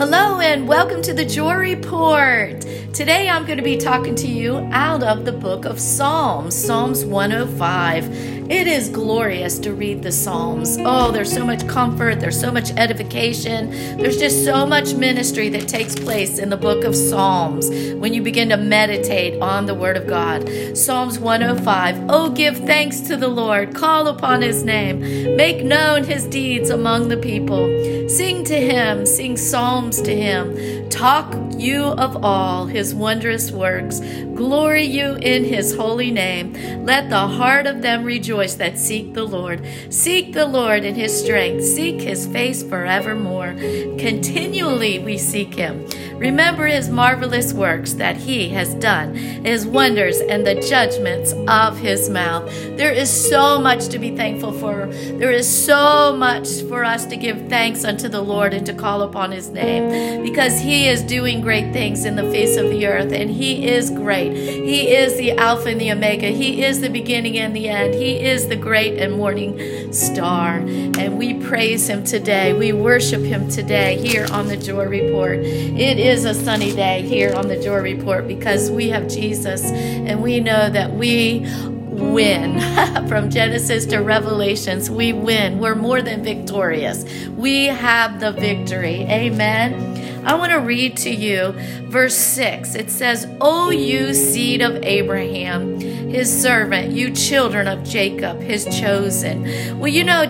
Hello 0.00 0.40
and 0.40 0.66
welcome 0.66 1.02
to 1.02 1.12
the 1.12 1.26
Joy 1.26 1.56
Report. 1.56 2.62
Today 2.94 3.28
I'm 3.28 3.44
going 3.44 3.58
to 3.58 3.62
be 3.62 3.76
talking 3.76 4.14
to 4.14 4.26
you 4.26 4.56
out 4.72 5.02
of 5.02 5.26
the 5.26 5.32
book 5.32 5.66
of 5.66 5.78
Psalms, 5.78 6.56
Psalms 6.56 7.04
105. 7.04 8.39
It 8.50 8.66
is 8.66 8.88
glorious 8.88 9.60
to 9.60 9.72
read 9.72 10.02
the 10.02 10.10
Psalms. 10.10 10.76
Oh, 10.80 11.12
there's 11.12 11.32
so 11.32 11.46
much 11.46 11.68
comfort, 11.68 12.18
there's 12.18 12.38
so 12.38 12.50
much 12.50 12.72
edification, 12.72 13.70
there's 13.96 14.16
just 14.16 14.44
so 14.44 14.66
much 14.66 14.92
ministry 14.92 15.48
that 15.50 15.68
takes 15.68 15.94
place 15.94 16.36
in 16.40 16.48
the 16.48 16.56
book 16.56 16.82
of 16.82 16.96
Psalms 16.96 17.70
when 17.70 18.12
you 18.12 18.22
begin 18.22 18.48
to 18.48 18.56
meditate 18.56 19.40
on 19.40 19.66
the 19.66 19.74
Word 19.76 19.96
of 19.96 20.08
God. 20.08 20.76
Psalms 20.76 21.16
105 21.16 22.06
Oh, 22.08 22.30
give 22.30 22.56
thanks 22.56 22.98
to 23.02 23.16
the 23.16 23.28
Lord, 23.28 23.72
call 23.72 24.08
upon 24.08 24.42
His 24.42 24.64
name, 24.64 24.98
make 25.36 25.64
known 25.64 26.02
His 26.02 26.26
deeds 26.26 26.70
among 26.70 27.06
the 27.06 27.18
people. 27.18 27.68
Sing 28.08 28.42
to 28.46 28.60
Him, 28.60 29.06
sing 29.06 29.36
psalms 29.36 30.02
to 30.02 30.12
Him, 30.12 30.79
talk 30.90 31.34
you 31.56 31.84
of 31.84 32.24
all 32.24 32.66
His 32.66 32.94
wondrous 32.94 33.50
works, 33.50 34.00
glory 34.34 34.84
you 34.84 35.14
in 35.14 35.44
His 35.44 35.74
holy 35.74 36.10
name. 36.10 36.52
Let 36.84 37.08
the 37.08 37.28
heart 37.28 37.66
of 37.66 37.82
them 37.82 38.04
rejoice 38.04 38.54
that 38.54 38.78
seek 38.78 39.14
the 39.14 39.24
Lord. 39.24 39.66
Seek 39.90 40.32
the 40.32 40.46
Lord 40.46 40.84
in 40.84 40.94
his 40.94 41.16
strength. 41.16 41.64
Seek 41.64 42.00
his 42.00 42.26
face 42.26 42.62
forevermore. 42.62 43.54
Continually 43.98 44.98
we 44.98 45.18
seek 45.18 45.54
him. 45.54 45.86
Remember 46.18 46.66
his 46.66 46.90
marvelous 46.90 47.54
works 47.54 47.94
that 47.94 48.16
he 48.16 48.50
has 48.50 48.74
done, 48.74 49.14
his 49.14 49.66
wonders 49.66 50.20
and 50.20 50.46
the 50.46 50.54
judgments 50.56 51.32
of 51.48 51.78
his 51.78 52.10
mouth. 52.10 52.44
There 52.76 52.92
is 52.92 53.08
so 53.10 53.58
much 53.58 53.88
to 53.88 53.98
be 53.98 54.14
thankful 54.14 54.52
for. 54.52 54.86
There 54.86 55.30
is 55.30 55.48
so 55.48 56.14
much 56.14 56.48
for 56.68 56.84
us 56.84 57.06
to 57.06 57.16
give 57.16 57.48
thanks 57.48 57.84
unto 57.84 58.08
the 58.08 58.20
Lord 58.20 58.52
and 58.52 58.66
to 58.66 58.74
call 58.74 59.00
upon 59.00 59.32
his 59.32 59.48
name 59.48 60.22
because 60.22 60.60
he 60.60 60.79
is 60.86 61.02
doing 61.02 61.40
great 61.40 61.72
things 61.72 62.04
in 62.04 62.16
the 62.16 62.22
face 62.30 62.56
of 62.56 62.70
the 62.70 62.86
earth 62.86 63.12
and 63.12 63.30
he 63.30 63.66
is 63.68 63.90
great. 63.90 64.32
He 64.32 64.94
is 64.94 65.16
the 65.16 65.32
Alpha 65.32 65.68
and 65.68 65.80
the 65.80 65.92
Omega. 65.92 66.28
He 66.28 66.64
is 66.64 66.80
the 66.80 66.88
beginning 66.88 67.38
and 67.38 67.54
the 67.54 67.68
end. 67.68 67.94
He 67.94 68.20
is 68.20 68.48
the 68.48 68.56
great 68.56 68.98
and 68.98 69.16
morning 69.16 69.92
star. 69.92 70.56
And 70.56 71.18
we 71.18 71.34
praise 71.34 71.88
him 71.88 72.04
today. 72.04 72.52
We 72.52 72.72
worship 72.72 73.22
him 73.22 73.48
today 73.48 73.98
here 73.98 74.26
on 74.30 74.48
the 74.48 74.56
Joy 74.56 74.84
Report. 74.86 75.38
It 75.38 75.98
is 75.98 76.24
a 76.24 76.34
sunny 76.34 76.72
day 76.72 77.02
here 77.02 77.34
on 77.34 77.48
the 77.48 77.60
Joy 77.60 77.80
Report 77.80 78.26
because 78.28 78.70
we 78.70 78.90
have 78.90 79.08
Jesus 79.08 79.64
and 79.64 80.22
we 80.22 80.40
know 80.40 80.70
that 80.70 80.92
we 80.92 81.46
win. 81.90 82.60
From 83.08 83.30
Genesis 83.30 83.86
to 83.86 83.98
Revelations, 83.98 84.90
we 84.90 85.12
win. 85.12 85.58
We're 85.58 85.74
more 85.74 86.02
than 86.02 86.22
victorious. 86.22 87.04
We 87.30 87.66
have 87.66 88.20
the 88.20 88.32
victory. 88.32 89.02
Amen. 89.02 89.89
I 90.24 90.34
want 90.34 90.52
to 90.52 90.58
read 90.58 90.96
to 90.98 91.10
you 91.10 91.52
verse 91.88 92.16
6. 92.16 92.74
It 92.74 92.90
says, 92.90 93.26
O 93.40 93.70
you 93.70 94.14
seed 94.14 94.62
of 94.62 94.82
Abraham, 94.84 95.80
his 95.80 96.42
servant, 96.42 96.92
you 96.92 97.12
children 97.12 97.66
of 97.66 97.84
Jacob, 97.84 98.40
his 98.40 98.64
chosen. 98.64 99.78
Well, 99.78 99.88
you 99.88 100.04
know, 100.04 100.26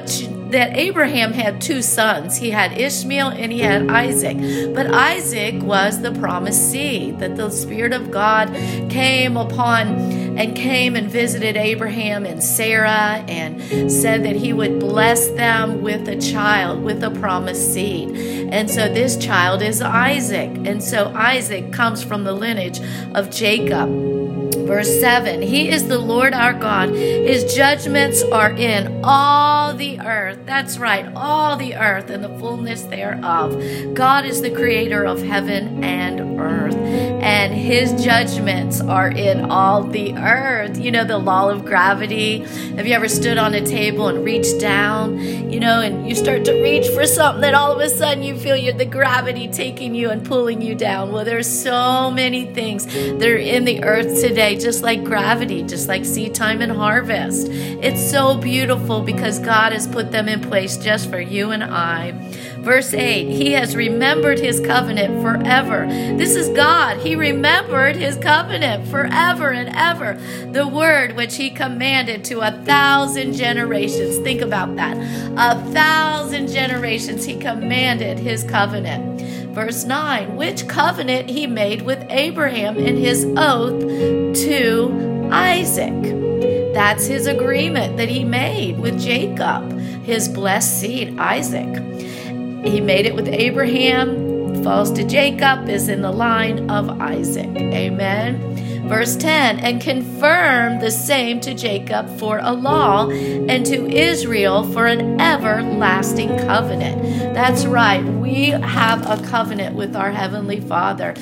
that 0.50 0.76
Abraham 0.76 1.32
had 1.32 1.60
two 1.60 1.80
sons. 1.80 2.36
He 2.36 2.50
had 2.50 2.76
Ishmael 2.76 3.28
and 3.28 3.52
he 3.52 3.60
had 3.60 3.88
Isaac. 3.88 4.36
But 4.74 4.86
Isaac 4.86 5.62
was 5.62 6.00
the 6.02 6.12
promised 6.12 6.70
seed 6.70 7.20
that 7.20 7.36
the 7.36 7.50
Spirit 7.50 7.92
of 7.92 8.10
God 8.10 8.52
came 8.90 9.36
upon 9.36 10.19
and 10.38 10.56
came 10.56 10.96
and 10.96 11.10
visited 11.10 11.56
Abraham 11.56 12.24
and 12.24 12.42
Sarah 12.42 13.24
and 13.28 13.90
said 13.90 14.24
that 14.24 14.36
he 14.36 14.52
would 14.52 14.78
bless 14.80 15.28
them 15.30 15.82
with 15.82 16.08
a 16.08 16.16
child, 16.16 16.82
with 16.82 17.02
a 17.02 17.10
promised 17.10 17.72
seed. 17.72 18.10
And 18.52 18.70
so 18.70 18.92
this 18.92 19.16
child 19.16 19.62
is 19.62 19.80
Isaac. 19.80 20.50
And 20.66 20.82
so 20.82 21.12
Isaac 21.14 21.72
comes 21.72 22.02
from 22.02 22.24
the 22.24 22.32
lineage 22.32 22.80
of 23.14 23.30
Jacob. 23.30 24.19
Verse 24.70 25.00
7 25.00 25.42
He 25.42 25.68
is 25.68 25.88
the 25.88 25.98
Lord 25.98 26.32
our 26.32 26.52
God. 26.52 26.90
His 26.90 27.56
judgments 27.56 28.22
are 28.22 28.52
in 28.52 29.00
all 29.02 29.74
the 29.74 29.98
earth. 29.98 30.38
That's 30.46 30.78
right, 30.78 31.10
all 31.16 31.56
the 31.56 31.74
earth 31.74 32.08
and 32.08 32.22
the 32.22 32.28
fullness 32.38 32.82
thereof. 32.82 33.60
God 33.94 34.24
is 34.26 34.42
the 34.42 34.50
creator 34.50 35.04
of 35.04 35.20
heaven 35.22 35.82
and 35.82 36.38
earth, 36.38 36.76
and 36.76 37.52
his 37.52 37.92
judgments 38.04 38.80
are 38.80 39.08
in 39.08 39.50
all 39.50 39.82
the 39.82 40.14
earth. 40.14 40.78
You 40.78 40.92
know, 40.92 41.02
the 41.02 41.18
law 41.18 41.48
of 41.48 41.64
gravity. 41.64 42.38
Have 42.76 42.86
you 42.86 42.94
ever 42.94 43.08
stood 43.08 43.38
on 43.38 43.54
a 43.54 43.66
table 43.66 44.06
and 44.06 44.24
reached 44.24 44.60
down, 44.60 45.18
you 45.50 45.58
know, 45.58 45.80
and 45.80 46.08
you 46.08 46.14
start 46.14 46.44
to 46.44 46.52
reach 46.62 46.86
for 46.94 47.06
something, 47.06 47.42
and 47.42 47.56
all 47.56 47.72
of 47.72 47.80
a 47.80 47.90
sudden 47.90 48.22
you 48.22 48.38
feel 48.38 48.54
the 48.76 48.84
gravity 48.84 49.48
taking 49.48 49.96
you 49.96 50.10
and 50.10 50.24
pulling 50.24 50.62
you 50.62 50.76
down? 50.76 51.10
Well, 51.10 51.24
there's 51.24 51.50
so 51.50 52.12
many 52.12 52.46
things 52.54 52.86
that 52.86 53.24
are 53.24 53.36
in 53.36 53.64
the 53.64 53.82
earth 53.82 54.20
today 54.20 54.59
just 54.60 54.82
like 54.82 55.04
gravity, 55.04 55.62
just 55.62 55.88
like 55.88 56.04
seed 56.04 56.34
time 56.34 56.60
and 56.60 56.72
harvest. 56.72 57.48
It's 57.50 58.10
so 58.10 58.36
beautiful 58.36 59.00
because 59.00 59.38
God 59.38 59.72
has 59.72 59.86
put 59.86 60.12
them 60.12 60.28
in 60.28 60.40
place 60.40 60.76
just 60.76 61.10
for 61.10 61.20
you 61.20 61.50
and 61.50 61.64
I. 61.64 62.12
Verse 62.60 62.92
8, 62.92 63.30
He 63.30 63.52
has 63.52 63.74
remembered 63.74 64.38
His 64.38 64.60
covenant 64.60 65.22
forever. 65.22 65.86
This 65.86 66.36
is 66.36 66.50
God. 66.50 66.98
He 66.98 67.14
remembered 67.16 67.96
His 67.96 68.16
covenant 68.16 68.86
forever 68.88 69.50
and 69.50 69.74
ever. 69.74 70.14
The 70.52 70.68
word 70.68 71.16
which 71.16 71.36
He 71.36 71.50
commanded 71.50 72.22
to 72.26 72.40
a 72.40 72.52
thousand 72.64 73.32
generations. 73.32 74.18
Think 74.18 74.42
about 74.42 74.76
that. 74.76 74.96
A 75.38 75.58
thousand 75.72 76.48
generations 76.48 77.24
He 77.24 77.36
commanded 77.38 78.18
His 78.18 78.44
covenant. 78.44 79.22
Verse 79.52 79.84
9, 79.84 80.36
which 80.36 80.68
covenant 80.68 81.28
he 81.28 81.46
made 81.46 81.82
with 81.82 82.04
Abraham 82.08 82.76
in 82.76 82.96
his 82.96 83.24
oath 83.36 83.80
to 84.44 85.28
Isaac. 85.32 85.92
That's 86.72 87.06
his 87.06 87.26
agreement 87.26 87.96
that 87.96 88.08
he 88.08 88.22
made 88.22 88.78
with 88.78 89.00
Jacob, 89.00 89.76
his 90.04 90.28
blessed 90.28 90.80
seed, 90.80 91.18
Isaac. 91.18 91.82
He 92.64 92.80
made 92.80 93.06
it 93.06 93.14
with 93.14 93.26
Abraham, 93.26 94.62
falls 94.62 94.92
to 94.92 95.04
Jacob, 95.04 95.68
is 95.68 95.88
in 95.88 96.02
the 96.02 96.12
line 96.12 96.70
of 96.70 97.00
Isaac. 97.00 97.50
Amen. 97.56 98.60
Verse 98.88 99.16
10 99.16 99.60
and 99.60 99.80
confirm 99.80 100.80
the 100.80 100.90
same 100.90 101.40
to 101.40 101.54
Jacob 101.54 102.18
for 102.18 102.40
a 102.42 102.52
law 102.52 103.08
and 103.08 103.64
to 103.66 103.86
Israel 103.86 104.64
for 104.72 104.86
an 104.86 105.20
everlasting 105.20 106.36
covenant. 106.38 107.34
That's 107.34 107.64
right. 107.66 108.02
We 108.02 108.46
have 108.50 109.08
a 109.08 109.22
covenant 109.26 109.76
with 109.76 109.94
our 109.94 110.10
Heavenly 110.10 110.60
Father 110.60 111.14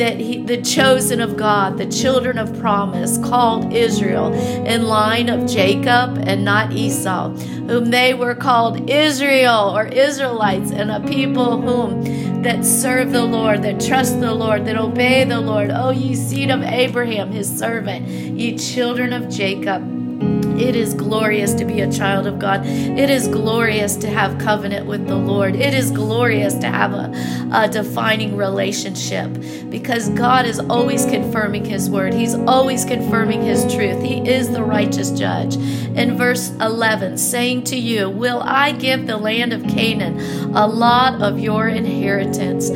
that 0.00 0.18
he, 0.18 0.42
the 0.42 0.62
chosen 0.62 1.20
of 1.20 1.36
God, 1.36 1.76
the 1.76 1.86
children 1.86 2.38
of 2.38 2.58
promise, 2.58 3.18
called 3.18 3.72
Israel 3.72 4.32
in 4.32 4.84
line 4.84 5.28
of 5.28 5.48
Jacob 5.48 6.18
and 6.26 6.44
not 6.44 6.72
Esau, 6.72 7.28
whom 7.30 7.90
they 7.90 8.14
were 8.14 8.34
called 8.34 8.88
Israel 8.88 9.76
or 9.76 9.86
Israelites 9.86 10.70
and 10.70 10.90
a 10.90 11.00
people 11.00 11.60
whom 11.60 12.02
that 12.42 12.64
serve 12.64 13.12
the 13.12 13.24
Lord, 13.24 13.62
that 13.62 13.80
trust 13.80 14.20
the 14.20 14.32
Lord, 14.32 14.64
that 14.64 14.76
obey 14.76 15.24
the 15.24 15.40
Lord. 15.40 15.70
O 15.70 15.90
ye 15.90 16.14
seed 16.14 16.50
of 16.50 16.62
Abraham, 16.62 17.30
his 17.32 17.58
servant, 17.58 18.06
ye 18.08 18.56
children 18.56 19.12
of 19.12 19.28
Jacob. 19.28 19.99
It 20.60 20.76
is 20.76 20.92
glorious 20.92 21.54
to 21.54 21.64
be 21.64 21.80
a 21.80 21.90
child 21.90 22.26
of 22.26 22.38
God. 22.38 22.66
It 22.66 23.08
is 23.08 23.26
glorious 23.28 23.96
to 23.96 24.08
have 24.08 24.38
covenant 24.38 24.84
with 24.86 25.06
the 25.06 25.16
Lord. 25.16 25.56
It 25.56 25.72
is 25.72 25.90
glorious 25.90 26.52
to 26.58 26.66
have 26.66 26.92
a, 26.92 27.10
a 27.50 27.66
defining 27.66 28.36
relationship 28.36 29.30
because 29.70 30.10
God 30.10 30.44
is 30.44 30.60
always 30.60 31.06
confirming 31.06 31.64
His 31.64 31.88
word. 31.88 32.12
He's 32.12 32.34
always 32.34 32.84
confirming 32.84 33.40
His 33.40 33.62
truth. 33.74 34.02
He 34.02 34.20
is 34.28 34.50
the 34.50 34.62
righteous 34.62 35.10
judge. 35.12 35.56
In 35.56 36.18
verse 36.18 36.50
11, 36.60 37.16
saying 37.16 37.64
to 37.64 37.76
you, 37.76 38.10
Will 38.10 38.42
I 38.44 38.72
give 38.72 39.06
the 39.06 39.16
land 39.16 39.54
of 39.54 39.62
Canaan 39.66 40.20
a 40.54 40.66
lot 40.66 41.22
of 41.22 41.38
your 41.38 41.68
inheritance? 41.68 42.70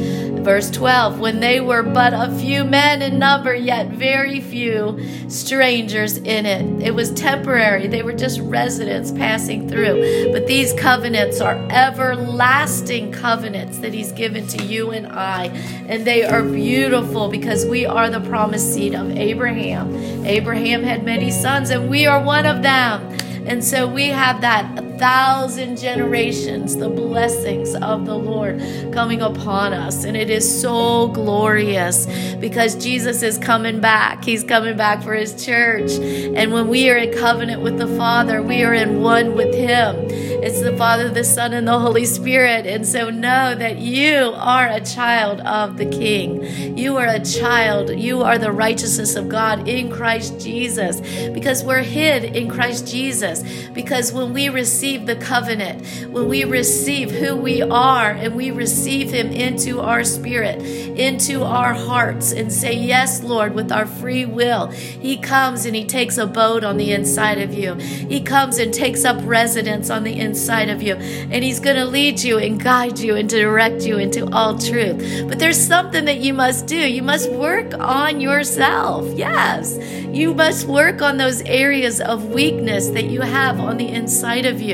Verse 0.45 0.71
12, 0.71 1.21
when 1.21 1.41
they 1.41 1.63
were 1.63 1.83
but 1.83 2.13
a 2.13 2.31
few 2.39 2.65
men 2.65 3.01
in 3.01 3.19
number, 3.19 3.55
yet 3.55 3.89
very 3.89 4.43
few 4.43 5.01
strangers 5.31 6.19
in 6.19 6.45
it. 6.45 6.87
It 6.87 6.95
was 6.95 7.11
temporary, 7.13 7.87
they 7.87 8.03
were 8.03 8.13
just 8.13 8.41
residents 8.41 9.11
passing 9.11 9.71
through. 9.71 10.33
But 10.33 10.47
these 10.47 10.75
covenants 10.75 11.41
are 11.41 11.57
everlasting 11.71 13.11
covenants 13.11 13.79
that 13.79 13.95
He's 13.95 14.13
given 14.13 14.47
to 14.49 14.63
you 14.63 14.91
and 14.91 15.07
I. 15.07 15.47
And 15.89 16.07
they 16.07 16.25
are 16.25 16.43
beautiful 16.43 17.31
because 17.31 17.65
we 17.65 17.87
are 17.87 18.11
the 18.11 18.21
promised 18.21 18.75
seed 18.75 18.95
of 18.95 19.17
Abraham. 19.17 20.27
Abraham 20.27 20.83
had 20.83 21.07
many 21.07 21.31
sons, 21.31 21.71
and 21.71 21.89
we 21.89 22.05
are 22.05 22.23
one 22.23 22.45
of 22.45 22.63
them. 22.63 23.01
And 23.47 23.65
so 23.65 23.87
we 23.87 24.09
have 24.09 24.43
that 24.43 24.94
thousand 24.99 25.79
generations, 25.79 26.77
the 26.77 26.89
blessings 26.89 27.75
of 27.75 28.07
the 28.07 28.17
Lord 28.17 28.61
coming 28.93 29.21
upon 29.21 29.73
us. 29.73 30.05
And 30.05 30.17
it 30.17 30.31
is 30.31 30.61
so 30.61 31.09
glorious 31.09 32.07
because 32.37 32.75
Jesus 32.75 33.23
is 33.23 33.39
coming 33.39 33.81
back. 33.81 34.25
He's 34.25 34.45
coming 34.45 34.77
back 34.77 35.03
for 35.03 35.15
his 35.15 35.45
church. 35.45 35.91
And 35.93 36.53
when 36.53 36.69
we 36.69 36.91
are 36.91 36.97
in 36.97 37.13
covenant 37.17 37.63
with 37.63 37.79
the 37.79 37.89
Father, 37.97 38.43
we 38.43 38.63
are 38.63 38.75
in 38.75 39.01
one 39.01 39.35
with 39.35 39.55
him. 39.55 39.97
It's 40.45 40.61
the 40.61 40.77
Father, 40.77 41.09
the 41.09 41.25
Son, 41.25 41.55
and 41.55 41.67
the 41.67 41.79
Holy 41.79 42.05
Spirit. 42.05 42.67
And 42.67 42.87
so 42.87 43.09
know 43.09 43.55
that 43.55 43.79
you 43.79 44.33
are 44.35 44.69
a 44.69 44.81
child 44.81 45.41
of 45.41 45.79
the 45.79 45.87
King. 45.87 46.77
You 46.77 46.99
are 46.99 47.07
a 47.07 47.25
child. 47.25 47.91
You 47.91 48.23
are 48.23 48.37
the 48.37 48.53
righteousness 48.53 49.17
of 49.17 49.29
God 49.29 49.67
in 49.67 49.91
Christ 49.91 50.39
Jesus 50.39 51.01
because 51.31 51.65
we're 51.65 51.83
hid 51.83 52.25
in 52.37 52.51
Christ 52.51 52.87
Jesus. 52.87 53.43
Because 53.71 54.13
when 54.13 54.35
we 54.35 54.51
receive 54.51 54.84
the 54.85 55.17
covenant, 55.17 55.83
when 56.11 56.29
we 56.29 56.45
receive 56.45 57.11
who 57.11 57.35
we 57.35 57.63
are 57.63 58.11
and 58.11 58.35
we 58.35 58.51
receive 58.51 59.11
Him 59.11 59.29
into 59.29 59.81
our 59.81 60.05
spirit, 60.05 60.61
into 60.61 61.43
our 61.43 61.73
hearts, 61.73 62.33
and 62.33 62.53
say, 62.53 62.75
Yes, 62.75 63.23
Lord, 63.23 63.55
with 63.55 63.73
our 63.73 63.87
free 63.87 64.27
will, 64.27 64.67
He 64.67 65.17
comes 65.17 65.65
and 65.65 65.75
He 65.75 65.87
takes 65.87 66.19
abode 66.19 66.65
on 66.65 66.77
the 66.77 66.93
inside 66.93 67.41
of 67.41 67.55
you. 67.55 67.75
He 67.75 68.21
comes 68.21 68.59
and 68.59 68.75
takes 68.75 69.05
up 69.05 69.17
residence 69.23 69.89
on 69.89 70.05
the 70.05 70.21
inside 70.21 70.69
of 70.69 70.83
you. 70.83 70.95
And 70.95 71.43
He's 71.43 71.61
going 71.61 71.77
to 71.77 71.87
lead 71.87 72.23
you 72.23 72.39
and 72.39 72.63
guide 72.63 72.99
you 72.99 73.17
and 73.17 73.29
direct 73.29 73.83
you 73.83 73.97
into 73.97 74.31
all 74.33 74.59
truth. 74.59 75.27
But 75.29 75.39
there's 75.39 75.61
something 75.61 76.05
that 76.05 76.19
you 76.19 76.35
must 76.35 76.67
do. 76.67 76.77
You 76.77 77.03
must 77.03 77.31
work 77.33 77.73
on 77.75 78.21
yourself. 78.21 79.07
Yes. 79.17 79.79
You 80.15 80.35
must 80.35 80.67
work 80.69 81.03
on 81.03 81.17
those 81.17 81.41
areas 81.43 82.01
of 82.01 82.27
weakness 82.27 82.91
that 82.91 83.05
you 83.05 83.23
have 83.23 83.59
on 83.59 83.79
the 83.79 83.89
inside 83.89 84.47
of 84.47 84.61
you. 84.61 84.74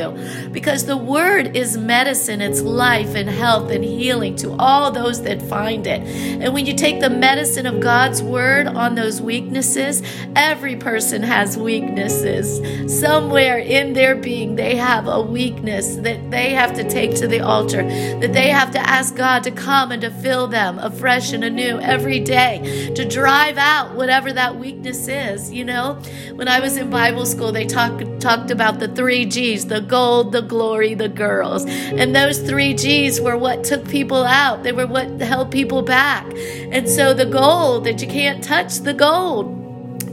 Because 0.52 0.87
the 0.87 0.97
Word 0.97 1.56
is 1.56 1.76
medicine, 1.76 2.41
it's 2.41 2.62
life 2.62 3.14
and 3.14 3.29
health 3.29 3.70
and 3.70 3.85
healing 3.85 4.37
to 4.37 4.56
all 4.58 4.91
those 4.91 5.23
that 5.23 5.43
find 5.43 5.87
it. 5.87 6.00
And 6.41 6.55
when 6.55 6.67
you 6.67 6.75
take 6.75 7.00
the 7.00 7.11
medicine 7.11 7.67
of 7.67 7.81
God's 7.81 8.23
Word 8.23 8.67
on 8.67 8.94
those 8.94 9.20
weaknesses, 9.20 10.02
every 10.35 10.76
person 10.76 11.23
has 11.23 11.56
weaknesses. 11.56 12.61
Somewhere 13.00 13.58
in 13.58 13.93
their 13.93 14.14
being, 14.14 14.56
they 14.56 14.76
have 14.76 15.06
a 15.06 15.20
weakness 15.20 15.97
that 15.97 16.31
they 16.31 16.50
have 16.50 16.75
to 16.75 16.88
take 16.88 17.14
to 17.17 17.29
the 17.29 17.41
altar, 17.41 17.82
that 17.82 18.32
they 18.32 18.49
have 18.49 18.70
to 18.73 18.79
ask 18.79 19.14
God 19.14 19.43
to 19.44 19.50
come 19.50 19.93
and 19.93 20.03
to 20.03 20.11
fill 20.11 20.46
them 20.46 20.79
afresh 20.79 21.32
and 21.32 21.44
anew 21.44 21.79
every 21.81 22.20
day, 22.20 22.93
to 22.94 23.05
drive 23.05 23.58
out 23.58 23.94
whatever 23.94 24.32
that 24.32 24.56
weakness 24.56 25.08
is. 25.08 25.53
You 25.53 25.64
know, 25.64 25.94
when 26.35 26.49
I 26.49 26.61
was 26.61 26.76
in 26.76 26.91
Bible 26.91 27.26
school, 27.26 27.53
they 27.53 27.67
talked 27.67 28.20
talked 28.20 28.50
about 28.50 28.79
the 28.79 28.88
three 28.88 29.26
G's 29.26 29.67
the 29.67 29.81
gold, 29.90 30.32
the 30.32 30.42
glory, 30.42 30.94
the 30.94 31.08
girls. 31.08 31.64
And 31.66 32.14
those 32.16 32.38
three 32.38 32.72
G's 32.72 33.20
were 33.20 33.37
what 33.37 33.64
took 33.64 33.87
people 33.88 34.25
out, 34.25 34.62
they 34.62 34.72
were 34.72 34.87
what 34.87 35.20
held 35.20 35.50
people 35.50 35.82
back. 35.82 36.25
And 36.70 36.88
so 36.88 37.12
the 37.12 37.26
gold, 37.26 37.84
that 37.84 38.00
you 38.00 38.08
can't 38.08 38.42
touch 38.42 38.78
the 38.78 38.94
gold 38.94 39.60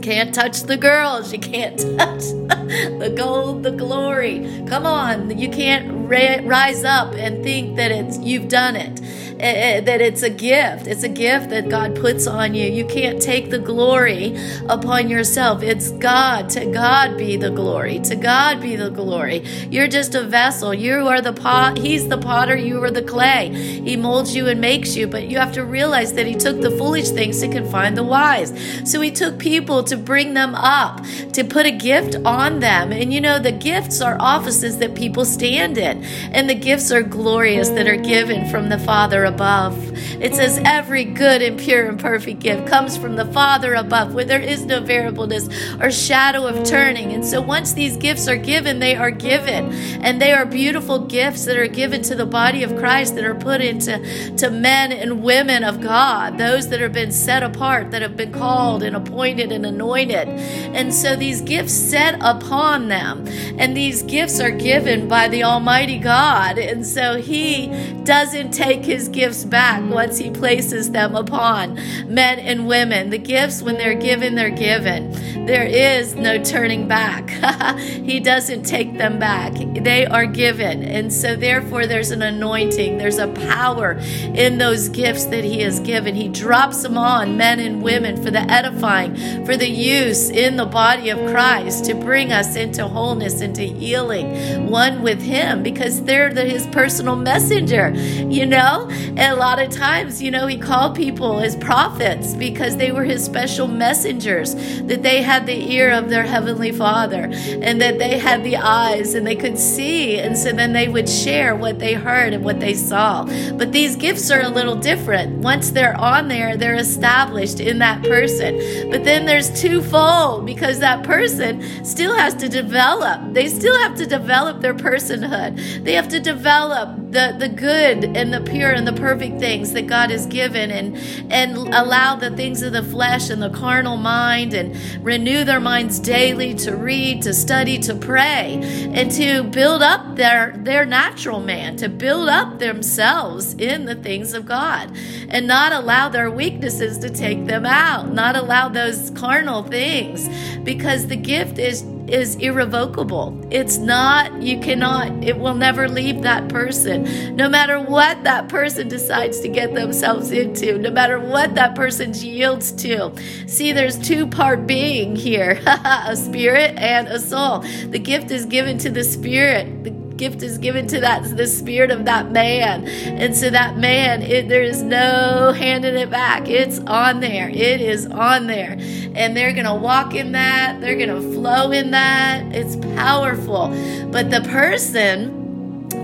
can't 0.02 0.34
touch 0.34 0.62
the 0.62 0.76
girls. 0.76 1.32
You 1.32 1.38
can't 1.38 1.78
touch 1.98 2.22
the 2.22 3.12
gold, 3.14 3.62
the 3.62 3.72
glory. 3.72 4.64
Come 4.66 4.86
on, 4.86 5.36
you 5.38 5.50
can't 5.50 5.97
rise 6.08 6.84
up 6.84 7.14
and 7.14 7.42
think 7.42 7.76
that 7.76 7.90
it's 7.90 8.18
you've 8.18 8.48
done 8.48 8.76
it. 8.76 9.00
Uh, 9.38 9.80
that 9.82 10.00
it's 10.00 10.24
a 10.24 10.30
gift. 10.30 10.88
It's 10.88 11.04
a 11.04 11.08
gift 11.08 11.50
that 11.50 11.68
God 11.68 11.94
puts 11.94 12.26
on 12.26 12.54
you. 12.56 12.68
You 12.68 12.84
can't 12.84 13.22
take 13.22 13.50
the 13.50 13.58
glory 13.60 14.36
upon 14.68 15.08
yourself. 15.08 15.62
It's 15.62 15.92
God. 15.92 16.50
To 16.50 16.66
God 16.66 17.16
be 17.16 17.36
the 17.36 17.50
glory. 17.50 18.00
To 18.00 18.16
God 18.16 18.60
be 18.60 18.74
the 18.74 18.90
glory. 18.90 19.44
You're 19.70 19.86
just 19.86 20.16
a 20.16 20.24
vessel. 20.24 20.74
You 20.74 21.06
are 21.06 21.20
the 21.20 21.32
pot. 21.32 21.78
He's 21.78 22.08
the 22.08 22.18
potter. 22.18 22.56
You 22.56 22.82
are 22.82 22.90
the 22.90 23.02
clay. 23.02 23.50
He 23.50 23.94
molds 23.94 24.34
you 24.34 24.48
and 24.48 24.60
makes 24.60 24.96
you. 24.96 25.06
But 25.06 25.28
you 25.28 25.38
have 25.38 25.52
to 25.52 25.64
realize 25.64 26.14
that 26.14 26.26
He 26.26 26.34
took 26.34 26.60
the 26.60 26.72
foolish 26.72 27.10
things 27.10 27.40
to 27.40 27.46
confine 27.46 27.94
the 27.94 28.02
wise. 28.02 28.52
So 28.90 29.00
He 29.00 29.12
took 29.12 29.38
people 29.38 29.84
to 29.84 29.96
bring 29.96 30.34
them 30.34 30.56
up, 30.56 31.00
to 31.34 31.44
put 31.44 31.64
a 31.64 31.70
gift 31.70 32.16
on 32.24 32.58
them. 32.58 32.90
And 32.90 33.12
you 33.12 33.20
know, 33.20 33.38
the 33.38 33.52
gifts 33.52 34.00
are 34.00 34.16
offices 34.18 34.78
that 34.78 34.96
people 34.96 35.24
stand 35.24 35.78
in. 35.78 35.97
And 36.32 36.48
the 36.48 36.54
gifts 36.54 36.90
are 36.92 37.02
glorious 37.02 37.68
that 37.70 37.86
are 37.86 37.96
given 37.96 38.48
from 38.50 38.68
the 38.68 38.78
Father 38.78 39.24
above. 39.24 39.76
It 40.20 40.34
says, 40.34 40.60
Every 40.64 41.04
good 41.04 41.42
and 41.42 41.58
pure 41.58 41.88
and 41.88 41.98
perfect 41.98 42.40
gift 42.40 42.66
comes 42.66 42.96
from 42.96 43.16
the 43.16 43.26
Father 43.26 43.74
above, 43.74 44.14
where 44.14 44.24
there 44.24 44.40
is 44.40 44.64
no 44.64 44.80
variableness 44.80 45.48
or 45.80 45.90
shadow 45.90 46.46
of 46.46 46.64
turning. 46.64 47.12
And 47.12 47.24
so 47.24 47.40
once 47.40 47.72
these 47.72 47.96
gifts 47.96 48.28
are 48.28 48.36
given, 48.36 48.78
they 48.78 48.94
are 48.94 49.10
given. 49.10 49.72
And 50.02 50.20
they 50.20 50.32
are 50.32 50.44
beautiful 50.44 51.00
gifts 51.00 51.44
that 51.44 51.56
are 51.56 51.68
given 51.68 52.02
to 52.02 52.14
the 52.14 52.26
body 52.26 52.62
of 52.62 52.76
Christ 52.76 53.14
that 53.14 53.24
are 53.24 53.34
put 53.34 53.60
into 53.60 53.98
to 54.36 54.50
men 54.50 54.92
and 54.92 55.22
women 55.22 55.64
of 55.64 55.80
God, 55.80 56.38
those 56.38 56.68
that 56.68 56.80
have 56.80 56.92
been 56.92 57.12
set 57.12 57.42
apart, 57.42 57.90
that 57.90 58.02
have 58.02 58.16
been 58.16 58.32
called 58.32 58.82
and 58.82 58.96
appointed 58.96 59.52
and 59.52 59.64
anointed. 59.64 60.28
And 60.28 60.92
so 60.92 61.16
these 61.16 61.40
gifts 61.40 61.72
set 61.72 62.16
upon 62.20 62.88
them. 62.88 63.26
And 63.58 63.76
these 63.76 64.02
gifts 64.02 64.40
are 64.40 64.50
given 64.50 65.08
by 65.08 65.28
the 65.28 65.44
Almighty 65.44 65.87
God. 65.96 66.58
And 66.58 66.86
so 66.86 67.16
He 67.16 67.68
doesn't 68.04 68.50
take 68.50 68.84
His 68.84 69.08
gifts 69.08 69.44
back 69.44 69.82
once 69.88 70.18
He 70.18 70.30
places 70.30 70.90
them 70.90 71.14
upon 71.14 71.76
men 72.12 72.38
and 72.38 72.66
women. 72.66 73.10
The 73.10 73.18
gifts, 73.18 73.62
when 73.62 73.78
they're 73.78 73.94
given, 73.94 74.34
they're 74.34 74.50
given. 74.50 75.12
There 75.46 75.64
is 75.64 76.14
no 76.14 76.42
turning 76.42 76.88
back. 76.88 77.30
he 77.78 78.20
doesn't 78.20 78.64
take 78.64 78.98
them 78.98 79.18
back. 79.18 79.54
They 79.54 80.04
are 80.04 80.26
given. 80.26 80.82
And 80.82 81.12
so, 81.12 81.36
therefore, 81.36 81.86
there's 81.86 82.10
an 82.10 82.22
anointing, 82.22 82.98
there's 82.98 83.18
a 83.18 83.28
power 83.28 83.92
in 84.34 84.58
those 84.58 84.88
gifts 84.88 85.26
that 85.26 85.44
He 85.44 85.60
has 85.60 85.80
given. 85.80 86.14
He 86.14 86.28
drops 86.28 86.82
them 86.82 86.98
on 86.98 87.36
men 87.36 87.60
and 87.60 87.82
women 87.82 88.22
for 88.22 88.30
the 88.30 88.40
edifying, 88.40 89.14
for 89.46 89.56
the 89.56 89.68
use 89.68 90.30
in 90.30 90.56
the 90.56 90.66
body 90.66 91.10
of 91.10 91.18
Christ 91.30 91.84
to 91.86 91.94
bring 91.94 92.32
us 92.32 92.56
into 92.56 92.86
wholeness, 92.86 93.40
into 93.40 93.62
healing, 93.62 94.68
one 94.68 95.02
with 95.02 95.22
Him, 95.22 95.62
because 95.62 95.77
they're 95.78 96.32
the, 96.32 96.44
His 96.44 96.66
personal 96.66 97.16
messenger, 97.16 97.90
you 97.90 98.46
know? 98.46 98.88
And 98.90 99.32
a 99.32 99.36
lot 99.36 99.60
of 99.60 99.70
times, 99.70 100.22
you 100.22 100.30
know, 100.30 100.46
he 100.46 100.56
called 100.56 100.94
people 100.94 101.40
as 101.40 101.56
prophets 101.56 102.34
because 102.34 102.76
they 102.76 102.92
were 102.92 103.04
his 103.04 103.24
special 103.24 103.66
messengers, 103.66 104.54
that 104.82 105.02
they 105.02 105.22
had 105.22 105.46
the 105.46 105.72
ear 105.72 105.90
of 105.90 106.08
their 106.08 106.24
heavenly 106.24 106.72
Father 106.72 107.30
and 107.32 107.80
that 107.80 107.98
they 107.98 108.18
had 108.18 108.44
the 108.44 108.56
eyes 108.56 109.14
and 109.14 109.26
they 109.26 109.36
could 109.36 109.58
see. 109.58 110.18
And 110.18 110.36
so 110.36 110.52
then 110.52 110.72
they 110.72 110.88
would 110.88 111.08
share 111.08 111.54
what 111.54 111.78
they 111.78 111.94
heard 111.94 112.32
and 112.32 112.44
what 112.44 112.60
they 112.60 112.74
saw. 112.74 113.24
But 113.54 113.72
these 113.72 113.96
gifts 113.96 114.30
are 114.30 114.42
a 114.42 114.48
little 114.48 114.76
different. 114.76 115.38
Once 115.38 115.70
they're 115.70 115.96
on 115.96 116.28
there, 116.28 116.56
they're 116.56 116.76
established 116.76 117.60
in 117.60 117.78
that 117.78 118.02
person. 118.02 118.90
But 118.90 119.04
then 119.04 119.26
there's 119.26 119.60
twofold 119.60 120.46
because 120.46 120.80
that 120.80 121.02
person 121.02 121.84
still 121.84 122.14
has 122.14 122.34
to 122.34 122.48
develop. 122.48 123.32
They 123.32 123.48
still 123.48 123.76
have 123.78 123.96
to 123.96 124.06
develop 124.06 124.60
their 124.60 124.74
personhood. 124.74 125.58
They 125.82 125.94
have 125.94 126.08
to 126.08 126.20
develop 126.20 127.07
the, 127.10 127.34
the 127.38 127.48
good 127.48 128.04
and 128.04 128.32
the 128.32 128.40
pure 128.40 128.70
and 128.70 128.86
the 128.86 128.92
perfect 128.92 129.38
things 129.38 129.72
that 129.72 129.86
God 129.86 130.10
has 130.10 130.26
given 130.26 130.70
and 130.70 130.96
and 131.32 131.56
allow 131.56 132.16
the 132.16 132.30
things 132.30 132.62
of 132.62 132.72
the 132.72 132.82
flesh 132.82 133.30
and 133.30 133.42
the 133.42 133.50
carnal 133.50 133.96
mind 133.96 134.54
and 134.54 134.76
renew 135.04 135.44
their 135.44 135.60
minds 135.60 135.98
daily 135.98 136.54
to 136.54 136.76
read, 136.76 137.22
to 137.22 137.32
study, 137.32 137.78
to 137.78 137.94
pray, 137.94 138.60
and 138.92 139.10
to 139.12 139.42
build 139.44 139.82
up 139.82 140.16
their 140.16 140.54
their 140.58 140.84
natural 140.84 141.40
man, 141.40 141.76
to 141.76 141.88
build 141.88 142.28
up 142.28 142.58
themselves 142.58 143.54
in 143.54 143.86
the 143.86 143.94
things 143.94 144.34
of 144.34 144.46
God 144.46 144.94
and 145.28 145.46
not 145.46 145.72
allow 145.72 146.08
their 146.08 146.30
weaknesses 146.30 146.98
to 146.98 147.10
take 147.10 147.46
them 147.46 147.64
out, 147.64 148.12
not 148.12 148.36
allow 148.36 148.68
those 148.68 149.10
carnal 149.10 149.62
things 149.62 150.28
because 150.64 151.06
the 151.06 151.16
gift 151.16 151.58
is 151.58 151.84
is 152.08 152.36
irrevocable. 152.36 153.38
It's 153.50 153.76
not, 153.76 154.42
you 154.42 154.58
cannot, 154.60 155.22
it 155.22 155.38
will 155.38 155.54
never 155.54 155.88
leave 155.88 156.22
that 156.22 156.48
person. 156.48 156.97
No 157.34 157.48
matter 157.48 157.80
what 157.80 158.24
that 158.24 158.48
person 158.48 158.88
decides 158.88 159.40
to 159.40 159.48
get 159.48 159.74
themselves 159.74 160.30
into, 160.30 160.78
no 160.78 160.90
matter 160.90 161.18
what 161.18 161.54
that 161.54 161.74
person 161.74 162.12
yields 162.14 162.72
to. 162.72 163.12
See, 163.46 163.72
there's 163.72 163.98
two 163.98 164.26
part 164.26 164.66
being 164.66 165.16
here 165.16 165.60
a 165.66 166.16
spirit 166.16 166.76
and 166.76 167.08
a 167.08 167.18
soul. 167.18 167.60
The 167.60 167.98
gift 167.98 168.30
is 168.30 168.46
given 168.46 168.78
to 168.78 168.90
the 168.90 169.04
spirit. 169.04 169.84
The 169.84 169.90
gift 169.90 170.42
is 170.42 170.58
given 170.58 170.86
to 170.88 171.00
that 171.00 171.36
the 171.36 171.46
spirit 171.46 171.90
of 171.90 172.04
that 172.04 172.30
man. 172.30 172.86
And 172.86 173.34
so 173.34 173.48
that 173.48 173.78
man 173.78 174.20
it, 174.20 174.48
there 174.48 174.62
is 174.62 174.82
no 174.82 175.52
handing 175.52 175.94
it 175.94 176.10
back. 176.10 176.48
It's 176.48 176.80
on 176.80 177.20
there. 177.20 177.48
It 177.48 177.80
is 177.80 178.06
on 178.06 178.46
there. 178.46 178.76
And 179.14 179.36
they're 179.36 179.54
gonna 179.54 179.76
walk 179.76 180.14
in 180.14 180.32
that. 180.32 180.80
They're 180.80 180.98
gonna 180.98 181.22
flow 181.22 181.70
in 181.70 181.92
that. 181.92 182.44
It's 182.54 182.76
powerful. 182.96 183.68
But 184.10 184.30
the 184.30 184.42
person 184.42 185.47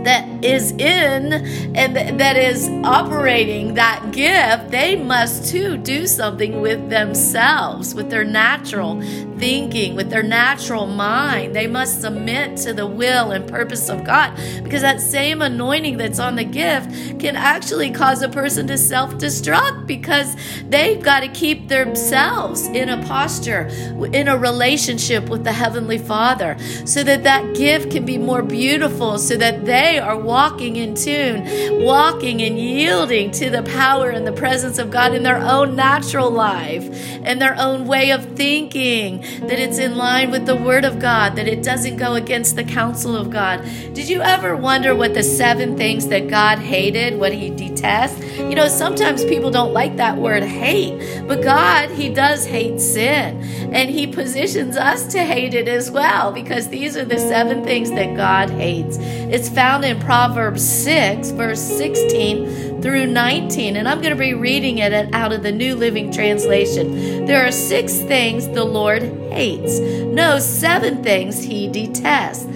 that 0.05 0.45
is 0.45 0.73
in 0.73 1.33
and 1.75 1.97
that 1.97 2.37
is 2.37 2.69
operating 2.85 3.75
that 3.75 4.13
gift, 4.13 4.71
they 4.71 4.97
must 4.97 5.51
too 5.51 5.77
do 5.77 6.07
something 6.07 6.61
with 6.61 6.91
themselves, 6.91 7.95
with 7.95 8.11
their 8.11 8.25
natural 8.25 9.01
thinking, 9.39 9.97
with 9.97 10.11
their 10.11 10.23
natural 10.23 10.87
mind. 10.87 11.55
They 11.55 11.67
must 11.67 12.01
submit 12.01 12.57
to 12.59 12.73
the 12.73 12.87
will 12.87 13.33
and 13.33 13.49
purpose 13.49 13.89
of 13.89 14.05
God 14.05 14.37
because 14.63 14.83
that 14.83 15.01
same 15.01 15.43
anointing 15.43 15.97
that's 15.97 16.19
on 16.19 16.37
the 16.37 16.45
gift 16.45 17.21
can 17.21 17.37
actually 17.37 17.91
cause 17.91 18.23
a 18.23 18.29
person 18.29 18.67
to 18.69 18.79
self 18.79 19.15
destruct 19.15 19.87
because 19.87 20.37
they've 20.69 21.03
got 21.03 21.21
to 21.21 21.29
keep 21.29 21.69
themselves 21.69 22.67
in 22.69 22.89
a 22.89 23.03
posture, 23.07 23.67
in 24.13 24.29
a 24.29 24.37
relationship 24.37 25.29
with 25.29 25.45
the 25.45 25.53
Heavenly 25.53 25.99
Father, 25.99 26.57
so 26.85 27.03
that 27.03 27.25
that 27.25 27.55
gift 27.55 27.91
can 27.91 28.05
be 28.05 28.19
more 28.19 28.43
beautiful, 28.43 29.19
so 29.19 29.37
that 29.37 29.65
they 29.65 29.94
are 29.99 30.17
walking 30.17 30.77
in 30.77 30.95
tune, 30.95 31.83
walking 31.83 32.43
and 32.43 32.59
yielding 32.59 33.31
to 33.33 33.51
the 33.51 33.63
power 33.63 34.11
and 34.11 34.27
the 34.27 34.33
presence 34.33 34.79
of 34.79 34.91
God 34.91 35.15
in 35.15 35.23
their 35.23 35.39
own 35.39 35.77
natural 35.77 36.31
life 36.31 36.85
and 37.25 37.41
their 37.41 37.57
own 37.59 37.87
way 37.87 38.11
of 38.11 38.25
thinking, 38.37 39.21
that 39.47 39.59
it's 39.59 39.79
in 39.79 39.97
line 39.97 40.31
with 40.31 40.47
the 40.47 40.57
Word 40.57 40.85
of 40.85 40.99
God, 40.99 41.37
that 41.37 41.49
it 41.49 41.63
doesn't 41.63 41.97
go 41.97 42.15
against 42.15 42.57
the 42.57 42.65
counsel 42.65 43.17
of 43.17 43.31
God. 43.31 43.63
Did 43.93 44.09
you 44.09 44.21
ever 44.23 44.57
wonder 44.57 44.95
what 44.95 45.15
the 45.15 45.23
seven 45.23 45.77
things 45.77 46.09
that 46.09 46.29
God 46.29 46.59
hated, 46.59 47.19
what 47.19 47.33
He 47.33 47.51
detests? 47.51 48.24
You 48.37 48.55
know, 48.55 48.69
sometimes 48.69 49.25
people 49.25 49.51
don't 49.51 49.73
like 49.73 49.97
that 49.97 50.17
word 50.17 50.43
hate, 50.43 51.25
but 51.27 51.43
God, 51.43 51.91
He 51.91 52.09
does 52.09 52.45
hate 52.47 52.81
sin, 52.81 53.43
and 53.73 53.89
He 53.91 54.07
positions 54.07 54.77
us 54.77 55.07
to 55.13 55.23
hate 55.23 55.55
it 55.55 55.69
as 55.69 55.91
well 55.91 56.33
because 56.33 56.69
these 56.69 56.97
are 56.97 57.05
the 57.05 57.19
seven 57.19 57.65
things 57.65 57.91
that 57.91 58.17
God 58.17 58.51
hates. 58.51 58.99
It's 58.99 59.49
found 59.49 59.85
in 59.85 60.01
Proverbs 60.01 60.63
6, 60.63 61.31
verse 61.31 61.61
16 61.61 62.83
through 62.83 63.07
19, 63.07 63.77
and 63.77 63.89
I'm 63.89 64.01
going 64.01 64.15
to 64.15 64.19
be 64.19 64.35
reading 64.35 64.79
it 64.79 65.15
out 65.15 65.33
of 65.33 65.43
the 65.43 65.53
New 65.53 65.77
Living 65.77 66.13
Translation. 66.13 67.25
There 67.27 67.47
are 67.47 67.53
six 67.53 67.97
things 67.99 68.49
the 68.49 68.65
Lord 68.65 69.03
hates, 69.31 69.79
no, 69.79 70.39
seven 70.39 71.03
things 71.03 71.43
He 71.43 71.69
detests. 71.69 72.47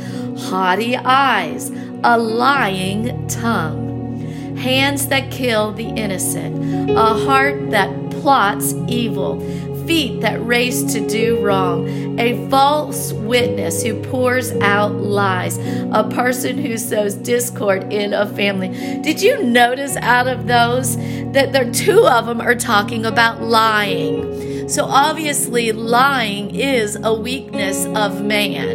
Haughty 0.49 0.97
eyes, 0.97 1.70
a 2.04 2.16
lying 2.16 3.26
tongue, 3.26 3.88
hands 4.59 5.09
that 5.09 5.31
kill 5.31 5.73
the 5.73 5.88
innocent, 5.88 6.91
a 6.91 7.15
heart 7.25 7.71
that 7.71 8.11
plots 8.11 8.75
evil 8.88 9.41
feet 9.88 10.21
that 10.21 10.45
race 10.45 10.83
to 10.93 11.09
do 11.09 11.41
wrong, 11.41 11.88
a 12.21 12.47
false 12.50 13.15
witness 13.15 13.83
who 13.83 14.00
pours 14.03 14.53
out 14.61 14.93
lies, 14.93 15.57
a 15.93 16.07
person 16.12 16.59
who 16.59 16.77
sows 16.77 17.15
discord 17.15 17.91
in 17.91 18.12
a 18.12 18.27
family. 18.35 18.69
Did 19.00 19.23
you 19.23 19.43
notice 19.43 19.97
out 19.97 20.29
of 20.29 20.47
those 20.47 20.97
that 21.33 21.55
there 21.55 21.73
two 21.73 22.07
of 22.07 22.27
them 22.27 22.38
are 22.38 22.55
talking 22.55 23.07
about 23.07 23.43
lying? 23.43 24.69
So 24.69 24.85
obviously 24.85 25.73
lying 25.73 26.55
is 26.55 26.99
a 27.03 27.15
weakness 27.15 27.87
of 27.87 28.23
man. 28.23 28.69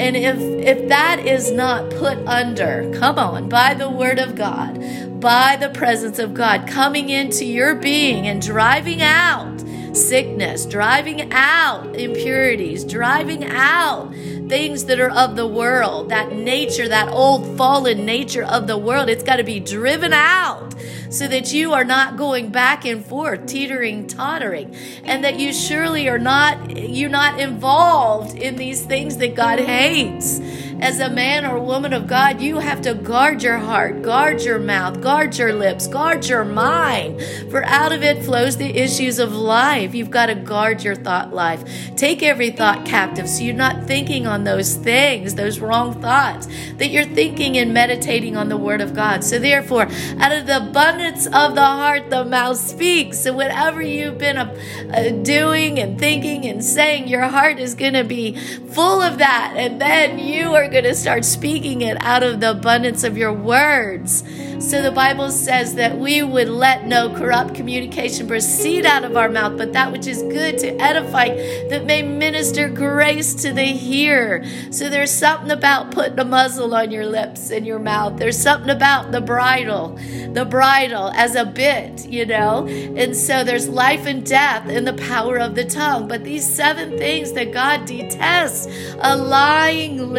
And 0.00 0.16
if 0.16 0.38
if 0.38 0.88
that 0.88 1.20
is 1.20 1.52
not 1.52 1.90
put 1.90 2.16
under, 2.26 2.90
come 2.98 3.18
on, 3.18 3.50
by 3.50 3.74
the 3.74 3.90
word 3.90 4.18
of 4.18 4.34
God, 4.34 4.82
by 5.24 5.56
the 5.56 5.70
presence 5.70 6.18
of 6.18 6.34
God 6.34 6.68
coming 6.68 7.08
into 7.08 7.46
your 7.46 7.74
being 7.74 8.28
and 8.28 8.42
driving 8.42 9.00
out 9.00 9.58
sickness, 9.94 10.66
driving 10.66 11.32
out 11.32 11.96
impurities, 11.96 12.84
driving 12.84 13.42
out 13.46 14.12
things 14.50 14.84
that 14.84 15.00
are 15.00 15.10
of 15.10 15.34
the 15.34 15.46
world, 15.46 16.10
that 16.10 16.32
nature, 16.32 16.86
that 16.88 17.08
old 17.08 17.56
fallen 17.56 18.04
nature 18.04 18.44
of 18.44 18.66
the 18.66 18.76
world. 18.76 19.08
It's 19.08 19.24
got 19.24 19.36
to 19.36 19.44
be 19.44 19.60
driven 19.60 20.12
out 20.12 20.74
so 21.08 21.26
that 21.28 21.54
you 21.54 21.72
are 21.72 21.84
not 21.84 22.18
going 22.18 22.50
back 22.50 22.84
and 22.84 23.02
forth, 23.02 23.46
teetering, 23.46 24.06
tottering, 24.06 24.76
and 25.04 25.24
that 25.24 25.38
you 25.38 25.54
surely 25.54 26.06
are 26.06 26.18
not 26.18 26.76
you're 26.76 27.08
not 27.08 27.40
involved 27.40 28.36
in 28.36 28.56
these 28.56 28.82
things 28.82 29.16
that 29.16 29.34
God 29.34 29.58
hates 29.58 30.38
as 30.80 31.00
a 31.00 31.08
man 31.08 31.44
or 31.44 31.58
woman 31.58 31.92
of 31.92 32.06
God, 32.06 32.40
you 32.40 32.58
have 32.58 32.82
to 32.82 32.94
guard 32.94 33.42
your 33.42 33.58
heart, 33.58 34.02
guard 34.02 34.42
your 34.42 34.58
mouth, 34.58 35.00
guard 35.00 35.36
your 35.38 35.52
lips, 35.52 35.86
guard 35.86 36.26
your 36.26 36.44
mind. 36.44 37.20
For 37.50 37.64
out 37.64 37.92
of 37.92 38.02
it 38.02 38.24
flows 38.24 38.56
the 38.56 38.76
issues 38.76 39.18
of 39.18 39.32
life. 39.32 39.94
You've 39.94 40.10
got 40.10 40.26
to 40.26 40.34
guard 40.34 40.82
your 40.82 40.94
thought 40.94 41.32
life. 41.32 41.64
Take 41.96 42.22
every 42.22 42.50
thought 42.50 42.84
captive 42.84 43.28
so 43.28 43.42
you're 43.42 43.54
not 43.54 43.84
thinking 43.84 44.26
on 44.26 44.44
those 44.44 44.74
things, 44.74 45.34
those 45.34 45.60
wrong 45.60 46.00
thoughts, 46.00 46.48
that 46.76 46.88
you're 46.88 47.04
thinking 47.04 47.56
and 47.56 47.72
meditating 47.72 48.36
on 48.36 48.48
the 48.48 48.56
Word 48.56 48.80
of 48.80 48.94
God. 48.94 49.24
So, 49.24 49.38
therefore, 49.38 49.88
out 50.18 50.32
of 50.32 50.46
the 50.46 50.68
abundance 50.68 51.26
of 51.26 51.54
the 51.54 51.64
heart, 51.64 52.10
the 52.10 52.24
mouth 52.24 52.56
speaks. 52.56 53.20
So, 53.20 53.32
whatever 53.32 53.80
you've 53.82 54.18
been 54.18 54.36
uh, 54.36 54.54
uh 54.92 55.10
doing 55.22 55.78
and 55.78 55.98
thinking 55.98 56.46
and 56.46 56.64
saying, 56.64 57.08
your 57.08 57.22
heart 57.22 57.58
is 57.58 57.74
going 57.74 57.94
to 57.94 58.04
be 58.04 58.34
full 58.34 59.00
of 59.00 59.18
that. 59.18 59.54
And 59.56 59.80
then 59.80 60.18
you 60.18 60.54
are 60.54 60.63
are 60.64 60.68
going 60.68 60.84
to 60.84 60.94
start 60.94 61.26
speaking 61.26 61.82
it 61.82 61.96
out 62.00 62.22
of 62.22 62.40
the 62.40 62.52
abundance 62.52 63.04
of 63.04 63.18
your 63.18 63.32
words. 63.32 64.24
So 64.60 64.80
the 64.80 64.90
Bible 64.90 65.30
says 65.30 65.74
that 65.74 65.98
we 65.98 66.22
would 66.22 66.48
let 66.48 66.86
no 66.86 67.12
corrupt 67.14 67.54
communication 67.54 68.26
proceed 68.26 68.86
out 68.86 69.04
of 69.04 69.14
our 69.14 69.28
mouth, 69.28 69.58
but 69.58 69.74
that 69.74 69.92
which 69.92 70.06
is 70.06 70.22
good 70.22 70.56
to 70.58 70.68
edify, 70.80 71.28
that 71.68 71.84
may 71.84 72.00
minister 72.00 72.70
grace 72.70 73.34
to 73.34 73.52
the 73.52 73.64
hearer. 73.64 74.42
So 74.70 74.88
there's 74.88 75.10
something 75.10 75.50
about 75.50 75.90
putting 75.90 76.18
a 76.18 76.24
muzzle 76.24 76.74
on 76.74 76.90
your 76.90 77.04
lips 77.04 77.50
and 77.50 77.66
your 77.66 77.78
mouth. 77.78 78.16
There's 78.16 78.38
something 78.38 78.70
about 78.70 79.12
the 79.12 79.20
bridle, 79.20 79.98
the 80.32 80.46
bridle 80.48 81.10
as 81.10 81.34
a 81.34 81.44
bit, 81.44 82.06
you 82.06 82.24
know. 82.24 82.66
And 82.66 83.14
so 83.14 83.44
there's 83.44 83.68
life 83.68 84.06
and 84.06 84.24
death 84.24 84.70
in 84.70 84.86
the 84.86 84.94
power 84.94 85.36
of 85.36 85.56
the 85.56 85.64
tongue. 85.64 86.08
But 86.08 86.24
these 86.24 86.46
seven 86.46 86.96
things 86.96 87.32
that 87.32 87.52
God 87.52 87.84
detests 87.84 88.66
a 88.98 89.14
lying 89.14 90.12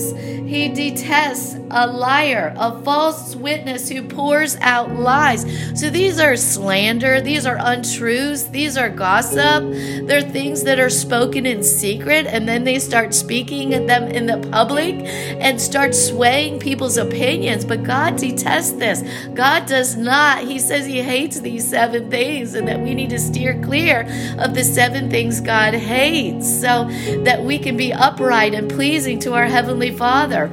He 0.00 0.68
detests 0.68 1.56
a 1.70 1.86
liar, 1.86 2.52
a 2.56 2.80
false 2.82 3.34
witness 3.34 3.88
who 3.88 4.02
pours 4.02 4.56
out 4.56 4.94
lies. 4.94 5.46
So 5.78 5.88
these 5.88 6.18
are 6.18 6.36
slander, 6.36 7.20
these 7.20 7.46
are 7.46 7.56
untruths, 7.58 8.44
these 8.44 8.76
are 8.76 8.90
gossip. 8.90 9.64
They're 10.06 10.22
things 10.22 10.64
that 10.64 10.78
are 10.78 10.90
spoken 10.90 11.46
in 11.46 11.62
secret 11.62 12.26
and 12.26 12.46
then 12.46 12.64
they 12.64 12.78
start 12.78 13.14
speaking 13.14 13.70
them 13.86 14.04
in 14.04 14.26
the 14.26 14.46
public 14.50 14.94
and 15.06 15.60
start 15.60 15.94
swaying 15.94 16.60
people's 16.60 16.98
opinions. 16.98 17.64
But 17.64 17.82
God 17.82 18.16
detests 18.16 18.72
this. 18.72 19.02
God 19.34 19.66
does 19.66 19.96
not. 19.96 20.44
He 20.44 20.58
says 20.58 20.84
He 20.86 21.02
hates 21.02 21.40
these 21.40 21.68
seven 21.68 22.10
things 22.10 22.54
and 22.54 22.68
that 22.68 22.80
we 22.80 22.94
need 22.94 23.10
to 23.10 23.18
steer 23.18 23.58
clear 23.62 24.02
of 24.38 24.54
the 24.54 24.64
seven 24.64 25.10
things 25.10 25.40
God 25.40 25.74
hates 25.74 26.60
so 26.60 26.84
that 27.24 27.42
we 27.42 27.58
can 27.58 27.76
be 27.76 27.92
upright 27.92 28.54
and 28.54 28.70
pleasing 28.70 29.18
to 29.20 29.32
our 29.32 29.46
Heavenly 29.46 29.81
Father. 29.90 30.50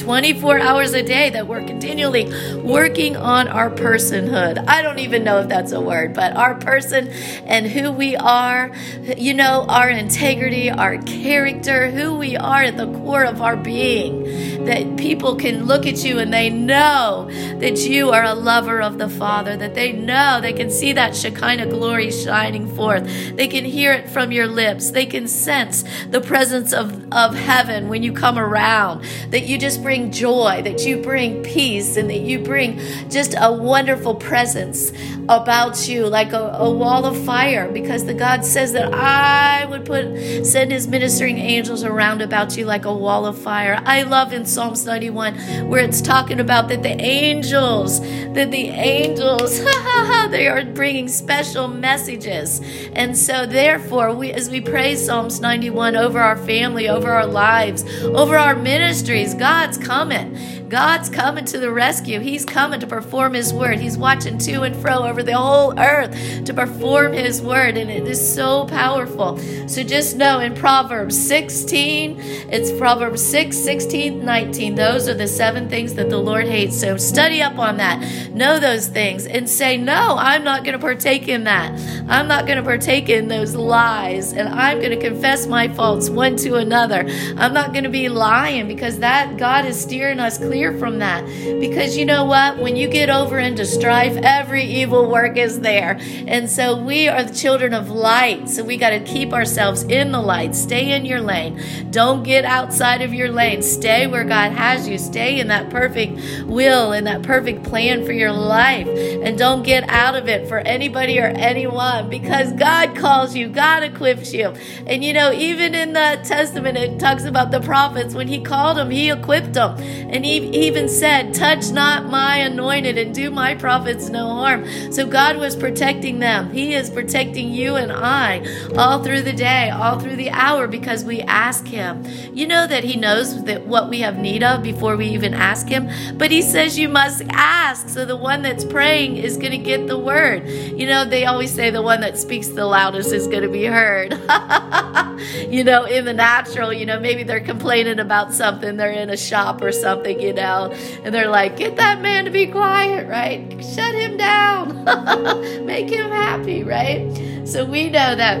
24 0.00 0.58
hours 0.58 0.94
a 0.94 1.02
day 1.02 1.30
that 1.30 1.46
we're 1.46 1.64
continually 1.64 2.24
working 2.56 3.16
on 3.16 3.48
our 3.48 3.70
personhood. 3.70 4.64
I 4.66 4.82
don't 4.82 4.98
even 4.98 5.24
know 5.24 5.40
if 5.40 5.48
that's 5.48 5.72
a 5.72 5.80
word, 5.80 6.14
but 6.14 6.34
our 6.34 6.54
person 6.54 7.08
and 7.46 7.66
who 7.66 7.92
we 7.92 8.16
are, 8.16 8.72
you 9.16 9.34
know, 9.34 9.66
our 9.68 9.90
integrity, 9.90 10.70
our 10.70 10.98
character, 11.02 11.90
who 11.90 12.14
we 12.14 12.36
are 12.36 12.62
at 12.62 12.76
the 12.76 12.86
core 12.86 13.24
of 13.24 13.42
our 13.42 13.56
being. 13.56 14.59
That 14.66 14.96
people 14.96 15.36
can 15.36 15.64
look 15.64 15.86
at 15.86 16.04
you 16.04 16.18
and 16.18 16.32
they 16.32 16.50
know 16.50 17.28
that 17.58 17.78
you 17.78 18.10
are 18.10 18.24
a 18.24 18.34
lover 18.34 18.80
of 18.80 18.98
the 18.98 19.08
Father, 19.08 19.56
that 19.56 19.74
they 19.74 19.92
know 19.92 20.40
they 20.40 20.52
can 20.52 20.70
see 20.70 20.92
that 20.92 21.16
Shekinah 21.16 21.66
glory 21.66 22.10
shining 22.10 22.68
forth. 22.74 23.04
They 23.36 23.48
can 23.48 23.64
hear 23.64 23.92
it 23.92 24.08
from 24.08 24.32
your 24.32 24.46
lips. 24.46 24.90
They 24.90 25.06
can 25.06 25.26
sense 25.28 25.84
the 26.08 26.20
presence 26.20 26.72
of, 26.72 27.12
of 27.12 27.34
heaven 27.34 27.88
when 27.88 28.02
you 28.02 28.12
come 28.12 28.38
around, 28.38 29.04
that 29.30 29.46
you 29.46 29.58
just 29.58 29.82
bring 29.82 30.12
joy, 30.12 30.62
that 30.62 30.84
you 30.86 30.98
bring 30.98 31.42
peace, 31.42 31.96
and 31.96 32.08
that 32.10 32.20
you 32.20 32.38
bring 32.38 32.78
just 33.08 33.34
a 33.38 33.52
wonderful 33.52 34.14
presence 34.14 34.92
about 35.28 35.88
you, 35.88 36.06
like 36.06 36.32
a, 36.32 36.50
a 36.54 36.70
wall 36.70 37.06
of 37.06 37.16
fire, 37.24 37.70
because 37.70 38.04
the 38.04 38.14
God 38.14 38.44
says 38.44 38.72
that 38.72 38.92
I 38.92 39.64
would 39.66 39.84
put 39.84 40.44
send 40.44 40.72
his 40.72 40.86
ministering 40.86 41.38
angels 41.38 41.84
around 41.84 42.22
about 42.22 42.56
you 42.56 42.64
like 42.64 42.84
a 42.84 42.94
wall 42.94 43.26
of 43.26 43.38
fire. 43.38 43.80
I 43.84 44.02
love 44.02 44.32
in 44.32 44.46
Psalms 44.52 44.84
91 44.84 45.68
where 45.68 45.82
it's 45.82 46.00
talking 46.00 46.40
about 46.40 46.68
that 46.68 46.82
the 46.82 47.00
angels, 47.00 48.00
that 48.00 48.50
the 48.50 48.68
angels, 48.68 49.60
they 50.30 50.48
are 50.48 50.64
bringing 50.64 51.08
special 51.08 51.68
messages. 51.68 52.60
And 52.94 53.16
so 53.16 53.46
therefore, 53.46 54.14
we 54.14 54.32
as 54.32 54.50
we 54.50 54.60
pray 54.60 54.96
Psalms 54.96 55.40
91 55.40 55.96
over 55.96 56.20
our 56.20 56.36
family, 56.36 56.88
over 56.88 57.10
our 57.12 57.26
lives, 57.26 57.84
over 58.04 58.36
our 58.36 58.54
ministries, 58.54 59.34
God's 59.34 59.78
coming. 59.78 60.38
God's 60.70 61.08
coming 61.08 61.44
to 61.46 61.58
the 61.58 61.72
rescue. 61.72 62.20
He's 62.20 62.44
coming 62.44 62.78
to 62.78 62.86
perform 62.86 63.34
His 63.34 63.52
word. 63.52 63.80
He's 63.80 63.98
watching 63.98 64.38
to 64.38 64.62
and 64.62 64.76
fro 64.76 65.02
over 65.02 65.20
the 65.20 65.36
whole 65.36 65.76
earth 65.76 66.44
to 66.44 66.54
perform 66.54 67.12
His 67.12 67.42
word, 67.42 67.76
and 67.76 67.90
it 67.90 68.06
is 68.06 68.34
so 68.34 68.66
powerful. 68.66 69.36
So 69.66 69.82
just 69.82 70.16
know 70.16 70.38
in 70.38 70.54
Proverbs 70.54 71.20
16, 71.26 72.20
it's 72.20 72.70
Proverbs 72.70 73.20
6, 73.20 73.56
16, 73.56 74.24
19. 74.44 74.74
Those 74.74 75.06
are 75.06 75.12
the 75.12 75.28
seven 75.28 75.68
things 75.68 75.94
that 75.94 76.08
the 76.08 76.16
Lord 76.16 76.46
hates. 76.46 76.80
So 76.80 76.96
study 76.96 77.42
up 77.42 77.58
on 77.58 77.76
that. 77.76 78.30
Know 78.32 78.58
those 78.58 78.88
things 78.88 79.26
and 79.26 79.48
say, 79.48 79.76
No, 79.76 80.16
I'm 80.18 80.44
not 80.44 80.64
going 80.64 80.72
to 80.72 80.78
partake 80.78 81.28
in 81.28 81.44
that. 81.44 81.78
I'm 82.08 82.26
not 82.26 82.46
going 82.46 82.56
to 82.56 82.64
partake 82.64 83.10
in 83.10 83.28
those 83.28 83.54
lies. 83.54 84.32
And 84.32 84.48
I'm 84.48 84.78
going 84.78 84.98
to 84.98 85.08
confess 85.08 85.46
my 85.46 85.68
faults 85.68 86.08
one 86.08 86.36
to 86.36 86.54
another. 86.54 87.04
I'm 87.36 87.52
not 87.52 87.72
going 87.72 87.84
to 87.84 87.90
be 87.90 88.08
lying 88.08 88.66
because 88.66 89.00
that 89.00 89.36
God 89.36 89.66
is 89.66 89.78
steering 89.78 90.20
us 90.20 90.38
clear 90.38 90.76
from 90.78 91.00
that. 91.00 91.26
Because 91.60 91.98
you 91.98 92.06
know 92.06 92.24
what? 92.24 92.56
When 92.56 92.76
you 92.76 92.88
get 92.88 93.10
over 93.10 93.38
into 93.38 93.66
strife, 93.66 94.16
every 94.22 94.64
evil 94.64 95.10
work 95.10 95.36
is 95.36 95.60
there. 95.60 95.98
And 96.26 96.48
so 96.48 96.82
we 96.82 97.08
are 97.08 97.24
the 97.24 97.34
children 97.34 97.74
of 97.74 97.90
light. 97.90 98.48
So 98.48 98.64
we 98.64 98.78
got 98.78 98.90
to 98.90 99.00
keep 99.00 99.34
ourselves 99.34 99.82
in 99.82 100.12
the 100.12 100.20
light. 100.20 100.54
Stay 100.54 100.92
in 100.92 101.04
your 101.04 101.20
lane. 101.20 101.90
Don't 101.90 102.22
get 102.22 102.46
outside 102.46 103.02
of 103.02 103.12
your 103.12 103.30
lane. 103.30 103.60
Stay 103.62 104.06
where 104.06 104.24
God 104.30 104.52
has 104.52 104.88
you. 104.88 104.96
Stay 104.96 105.40
in 105.40 105.48
that 105.48 105.70
perfect 105.70 106.44
will 106.46 106.92
and 106.92 107.04
that 107.08 107.24
perfect 107.24 107.64
plan 107.64 108.06
for 108.06 108.12
your 108.12 108.30
life. 108.30 108.86
And 108.86 109.36
don't 109.36 109.64
get 109.64 109.88
out 109.88 110.14
of 110.14 110.28
it 110.28 110.46
for 110.46 110.58
anybody 110.58 111.18
or 111.18 111.26
anyone 111.26 112.08
because 112.08 112.52
God 112.52 112.96
calls 112.96 113.34
you, 113.34 113.48
God 113.48 113.82
equips 113.82 114.32
you. 114.32 114.54
And 114.86 115.02
you 115.02 115.12
know, 115.12 115.32
even 115.32 115.74
in 115.74 115.94
the 115.94 116.20
Testament, 116.22 116.78
it 116.78 117.00
talks 117.00 117.24
about 117.24 117.50
the 117.50 117.58
prophets. 117.58 118.14
When 118.14 118.28
He 118.28 118.40
called 118.40 118.76
them, 118.76 118.90
He 118.90 119.10
equipped 119.10 119.54
them. 119.54 119.76
And 119.80 120.24
He 120.24 120.36
even 120.66 120.88
said, 120.88 121.34
Touch 121.34 121.72
not 121.72 122.06
my 122.06 122.36
anointed 122.36 122.98
and 122.98 123.12
do 123.12 123.32
my 123.32 123.56
prophets 123.56 124.10
no 124.10 124.28
harm. 124.28 124.92
So 124.92 125.08
God 125.08 125.38
was 125.38 125.56
protecting 125.56 126.20
them. 126.20 126.52
He 126.52 126.72
is 126.74 126.88
protecting 126.88 127.52
you 127.52 127.74
and 127.74 127.90
I 127.90 128.46
all 128.76 129.02
through 129.02 129.22
the 129.22 129.32
day, 129.32 129.70
all 129.70 129.98
through 129.98 130.14
the 130.14 130.30
hour 130.30 130.68
because 130.68 131.04
we 131.04 131.20
ask 131.22 131.66
Him. 131.66 132.04
You 132.32 132.46
know 132.46 132.68
that 132.68 132.84
He 132.84 132.94
knows 132.94 133.42
that 133.46 133.66
what 133.66 133.90
we 133.90 133.98
have 134.02 134.19
need 134.20 134.42
of 134.42 134.62
before 134.62 134.96
we 134.96 135.06
even 135.08 135.34
ask 135.34 135.68
Him, 135.68 135.90
but 136.16 136.30
He 136.30 136.42
says 136.42 136.78
you 136.78 136.88
must 136.88 137.22
ask. 137.30 137.88
So 137.88 138.04
the 138.04 138.16
one 138.16 138.42
that's 138.42 138.64
praying 138.64 139.16
is 139.16 139.36
going 139.36 139.52
to 139.52 139.58
get 139.58 139.86
the 139.86 139.98
word. 139.98 140.48
You 140.48 140.86
know, 140.86 141.04
they 141.04 141.24
always 141.24 141.52
say 141.52 141.70
the 141.70 141.82
one 141.82 142.00
that 142.00 142.18
speaks 142.18 142.48
the 142.48 142.66
loudest 142.66 143.12
is 143.12 143.26
going 143.26 143.42
to 143.42 143.48
be 143.48 143.64
heard. 143.64 144.12
you 145.50 145.64
know, 145.64 145.84
in 145.84 146.04
the 146.04 146.12
natural, 146.12 146.72
you 146.72 146.86
know, 146.86 146.98
maybe 147.00 147.22
they're 147.22 147.40
complaining 147.40 147.98
about 147.98 148.32
something, 148.32 148.76
they're 148.76 148.90
in 148.90 149.10
a 149.10 149.16
shop 149.16 149.62
or 149.62 149.72
something, 149.72 150.20
you 150.20 150.32
know, 150.32 150.72
and 151.04 151.14
they're 151.14 151.28
like, 151.28 151.56
get 151.56 151.76
that 151.76 152.00
man 152.00 152.24
to 152.24 152.30
be 152.30 152.46
quiet, 152.46 153.08
right? 153.08 153.64
Shut 153.64 153.94
him 153.94 154.16
down, 154.16 154.84
make 155.66 155.88
him 155.88 156.10
happy, 156.10 156.62
right? 156.64 157.46
So 157.46 157.64
we 157.64 157.90
know 157.90 158.14
that 158.14 158.38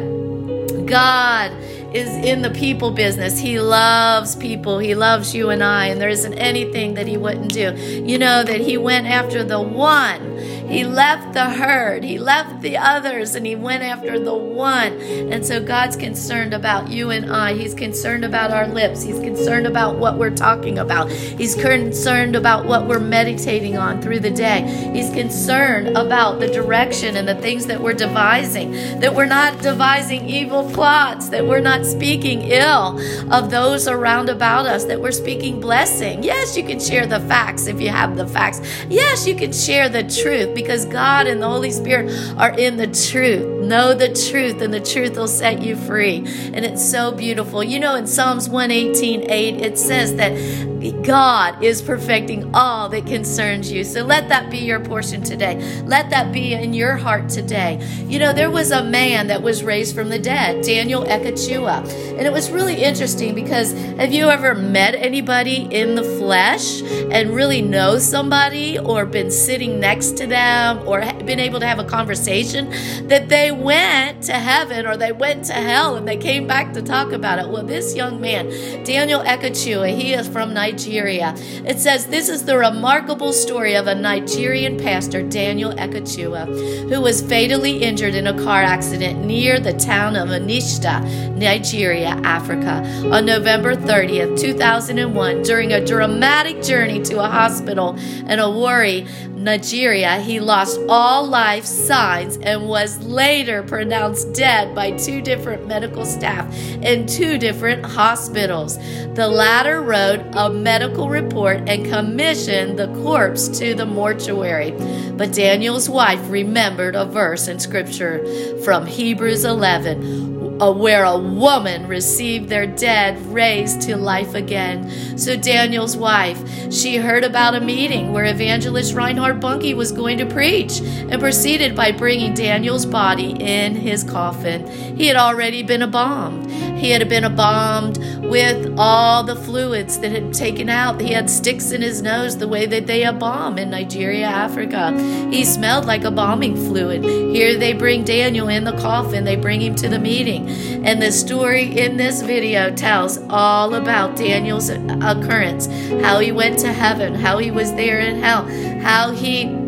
God 0.86 1.52
is 1.94 2.08
in 2.24 2.42
the 2.42 2.50
people 2.50 2.90
business. 2.90 3.38
He 3.38 3.60
loves 3.60 4.36
people. 4.36 4.78
He 4.78 4.94
loves 4.94 5.34
you 5.34 5.50
and 5.50 5.62
I, 5.62 5.86
and 5.86 6.00
there 6.00 6.08
isn't 6.08 6.34
anything 6.34 6.94
that 6.94 7.06
he 7.06 7.16
wouldn't 7.16 7.52
do. 7.52 7.74
You 7.74 8.18
know 8.18 8.42
that 8.42 8.60
he 8.60 8.76
went 8.76 9.06
after 9.06 9.42
the 9.42 9.60
one 9.60 10.59
he 10.70 10.84
left 10.84 11.32
the 11.32 11.50
herd, 11.50 12.04
he 12.04 12.18
left 12.18 12.60
the 12.60 12.76
others, 12.76 13.34
and 13.34 13.44
he 13.44 13.56
went 13.56 13.82
after 13.82 14.18
the 14.18 14.34
one. 14.34 14.92
And 15.00 15.44
so 15.44 15.62
God's 15.62 15.96
concerned 15.96 16.54
about 16.54 16.88
you 16.88 17.10
and 17.10 17.30
I. 17.32 17.54
He's 17.54 17.74
concerned 17.74 18.24
about 18.24 18.52
our 18.52 18.68
lips. 18.68 19.02
He's 19.02 19.18
concerned 19.18 19.66
about 19.66 19.96
what 19.96 20.18
we're 20.18 20.30
talking 20.30 20.78
about. 20.78 21.10
He's 21.10 21.54
concerned 21.54 22.36
about 22.36 22.66
what 22.66 22.86
we're 22.86 23.00
meditating 23.00 23.76
on 23.76 24.00
through 24.00 24.20
the 24.20 24.30
day. 24.30 24.62
He's 24.92 25.10
concerned 25.10 25.96
about 25.96 26.40
the 26.40 26.48
direction 26.48 27.16
and 27.16 27.26
the 27.26 27.34
things 27.34 27.66
that 27.66 27.80
we're 27.80 27.94
devising, 27.94 29.00
that 29.00 29.14
we're 29.14 29.26
not 29.26 29.60
devising 29.62 30.28
evil 30.28 30.70
plots, 30.70 31.30
that 31.30 31.46
we're 31.46 31.60
not 31.60 31.84
speaking 31.84 32.42
ill 32.42 33.00
of 33.32 33.50
those 33.50 33.88
around 33.88 34.28
about 34.28 34.66
us, 34.66 34.84
that 34.84 35.00
we're 35.00 35.10
speaking 35.10 35.60
blessing. 35.60 36.22
Yes, 36.22 36.56
you 36.56 36.62
can 36.62 36.78
share 36.78 37.06
the 37.06 37.20
facts 37.20 37.66
if 37.66 37.80
you 37.80 37.88
have 37.88 38.16
the 38.16 38.26
facts. 38.26 38.60
Yes, 38.88 39.26
you 39.26 39.34
can 39.34 39.52
share 39.52 39.88
the 39.88 40.02
truth 40.04 40.54
because 40.62 40.84
God 40.86 41.26
and 41.26 41.42
the 41.42 41.48
Holy 41.48 41.70
Spirit 41.70 42.10
are 42.36 42.56
in 42.58 42.76
the 42.76 42.86
truth. 42.86 43.64
Know 43.64 43.94
the 43.94 44.08
truth, 44.08 44.60
and 44.60 44.72
the 44.72 44.80
truth 44.80 45.16
will 45.16 45.28
set 45.28 45.62
you 45.62 45.76
free. 45.76 46.18
And 46.52 46.64
it's 46.64 46.88
so 46.88 47.12
beautiful. 47.12 47.62
You 47.62 47.78
know, 47.78 47.94
in 47.94 48.06
Psalms 48.06 48.48
118 48.48 49.30
8, 49.30 49.54
it 49.56 49.78
says 49.78 50.16
that 50.16 50.32
God 50.80 51.62
is 51.62 51.82
perfecting 51.82 52.54
all 52.54 52.88
that 52.88 53.06
concerns 53.06 53.70
you. 53.70 53.84
So 53.84 54.02
let 54.02 54.28
that 54.30 54.50
be 54.50 54.58
your 54.58 54.80
portion 54.80 55.22
today. 55.22 55.82
Let 55.84 56.08
that 56.10 56.32
be 56.32 56.54
in 56.54 56.72
your 56.72 56.96
heart 56.96 57.28
today. 57.28 57.86
You 58.06 58.18
know, 58.18 58.32
there 58.32 58.50
was 58.50 58.70
a 58.70 58.82
man 58.82 59.26
that 59.26 59.42
was 59.42 59.62
raised 59.62 59.94
from 59.94 60.08
the 60.08 60.18
dead, 60.18 60.64
Daniel 60.64 61.04
Ekechukwu. 61.04 62.16
And 62.16 62.26
it 62.26 62.32
was 62.32 62.50
really 62.50 62.82
interesting 62.82 63.34
because 63.34 63.72
have 63.72 64.12
you 64.12 64.30
ever 64.30 64.54
met 64.54 64.94
anybody 64.94 65.68
in 65.70 65.96
the 65.96 66.02
flesh 66.02 66.82
and 66.82 67.30
really 67.30 67.60
know 67.60 67.98
somebody 67.98 68.78
or 68.78 69.04
been 69.04 69.30
sitting 69.30 69.80
next 69.80 70.16
to 70.18 70.26
them 70.26 70.86
or 70.88 71.00
been 71.24 71.40
able 71.40 71.60
to 71.60 71.66
have 71.66 71.78
a 71.78 71.84
conversation 71.84 72.70
that 73.08 73.28
they 73.28 73.50
went 73.50 74.22
to 74.24 74.32
heaven 74.32 74.86
or 74.86 74.96
they 74.96 75.12
went 75.12 75.44
to 75.44 75.52
hell 75.52 75.96
and 75.96 76.08
they 76.08 76.16
came 76.16 76.46
back 76.46 76.72
to 76.72 76.82
talk 76.82 77.12
about 77.12 77.38
it? 77.38 77.48
Well, 77.48 77.64
this 77.64 77.94
young 77.94 78.20
man, 78.20 78.48
Daniel 78.84 79.20
Ekechukwu, 79.20 79.94
he 79.94 80.14
is 80.14 80.26
from 80.26 80.54
Nigeria. 80.54 80.69
Nigeria. 80.70 81.34
It 81.66 81.80
says 81.80 82.06
this 82.06 82.28
is 82.28 82.44
the 82.44 82.56
remarkable 82.56 83.32
story 83.32 83.74
of 83.74 83.88
a 83.88 83.94
Nigerian 83.94 84.78
pastor, 84.78 85.20
Daniel 85.22 85.72
Ekechukwu, 85.72 86.88
who 86.88 87.00
was 87.00 87.20
fatally 87.20 87.82
injured 87.82 88.14
in 88.14 88.28
a 88.28 88.44
car 88.44 88.62
accident 88.62 89.24
near 89.24 89.58
the 89.58 89.72
town 89.72 90.14
of 90.14 90.28
Onitsha, 90.28 91.02
Nigeria, 91.36 92.10
Africa, 92.22 92.84
on 93.12 93.26
November 93.26 93.74
30th, 93.74 94.38
2001, 94.38 95.42
during 95.42 95.72
a 95.72 95.84
dramatic 95.84 96.62
journey 96.62 97.02
to 97.02 97.18
a 97.18 97.26
hospital 97.26 97.96
in 97.96 98.38
Owerri, 98.38 99.08
Nigeria, 99.40 100.20
he 100.20 100.38
lost 100.38 100.78
all 100.88 101.26
life 101.26 101.64
signs 101.64 102.36
and 102.42 102.68
was 102.68 102.98
later 103.02 103.62
pronounced 103.62 104.34
dead 104.34 104.74
by 104.74 104.90
two 104.92 105.22
different 105.22 105.66
medical 105.66 106.04
staff 106.04 106.54
in 106.82 107.06
two 107.06 107.38
different 107.38 107.84
hospitals. 107.84 108.76
The 109.14 109.28
latter 109.28 109.80
wrote 109.80 110.20
a 110.32 110.50
medical 110.50 111.08
report 111.08 111.68
and 111.68 111.86
commissioned 111.86 112.78
the 112.78 112.88
corpse 113.02 113.48
to 113.60 113.74
the 113.74 113.86
mortuary. 113.86 114.72
But 115.12 115.32
Daniel's 115.32 115.88
wife 115.88 116.20
remembered 116.30 116.94
a 116.94 117.06
verse 117.06 117.48
in 117.48 117.58
scripture 117.58 118.24
from 118.62 118.84
Hebrews 118.84 119.44
11 119.44 120.29
uh, 120.29 120.29
where 120.68 121.04
a 121.04 121.16
woman 121.16 121.86
received 121.86 122.48
their 122.48 122.66
dead 122.66 123.18
raised 123.26 123.80
to 123.82 123.96
life 123.96 124.34
again. 124.34 125.18
So 125.18 125.36
Daniel's 125.36 125.96
wife, 125.96 126.72
she 126.72 126.96
heard 126.96 127.24
about 127.24 127.54
a 127.54 127.60
meeting 127.60 128.12
where 128.12 128.26
evangelist 128.26 128.94
Reinhard 128.94 129.40
Bonnke 129.40 129.74
was 129.74 129.92
going 129.92 130.18
to 130.18 130.26
preach 130.26 130.80
and 130.80 131.20
proceeded 131.20 131.74
by 131.74 131.92
bringing 131.92 132.34
Daniel's 132.34 132.86
body 132.86 133.30
in 133.40 133.74
his 133.74 134.04
coffin. 134.04 134.66
He 134.96 135.06
had 135.06 135.16
already 135.16 135.62
been 135.62 135.82
embalmed. 135.82 136.50
He 136.80 136.90
had 136.90 137.06
been 137.08 137.24
embalmed 137.24 137.98
with 138.24 138.74
all 138.78 139.22
the 139.22 139.36
fluids 139.36 139.98
that 139.98 140.12
had 140.12 140.32
taken 140.32 140.70
out. 140.70 141.00
He 141.00 141.12
had 141.12 141.28
sticks 141.28 141.72
in 141.72 141.82
his 141.82 142.00
nose 142.00 142.38
the 142.38 142.48
way 142.48 142.64
that 142.66 142.86
they 142.86 143.04
embalm 143.04 143.58
in 143.58 143.70
Nigeria, 143.70 144.26
Africa. 144.26 144.92
He 145.30 145.44
smelled 145.44 145.84
like 145.84 146.04
embalming 146.04 146.56
fluid. 146.56 147.04
Here 147.04 147.58
they 147.58 147.74
bring 147.74 148.04
Daniel 148.04 148.48
in 148.48 148.64
the 148.64 148.76
coffin. 148.78 149.24
They 149.24 149.36
bring 149.36 149.60
him 149.60 149.74
to 149.76 149.88
the 149.88 149.98
meeting. 149.98 150.49
And 150.50 151.00
the 151.00 151.12
story 151.12 151.78
in 151.78 151.96
this 151.96 152.22
video 152.22 152.74
tells 152.74 153.18
all 153.28 153.74
about 153.74 154.16
Daniel's 154.16 154.68
occurrence, 154.68 155.66
how 156.02 156.20
he 156.20 156.32
went 156.32 156.58
to 156.60 156.72
heaven, 156.72 157.14
how 157.14 157.38
he 157.38 157.50
was 157.50 157.72
there 157.74 158.00
in 158.00 158.20
hell, 158.20 158.46
how 158.80 159.12
he 159.12 159.59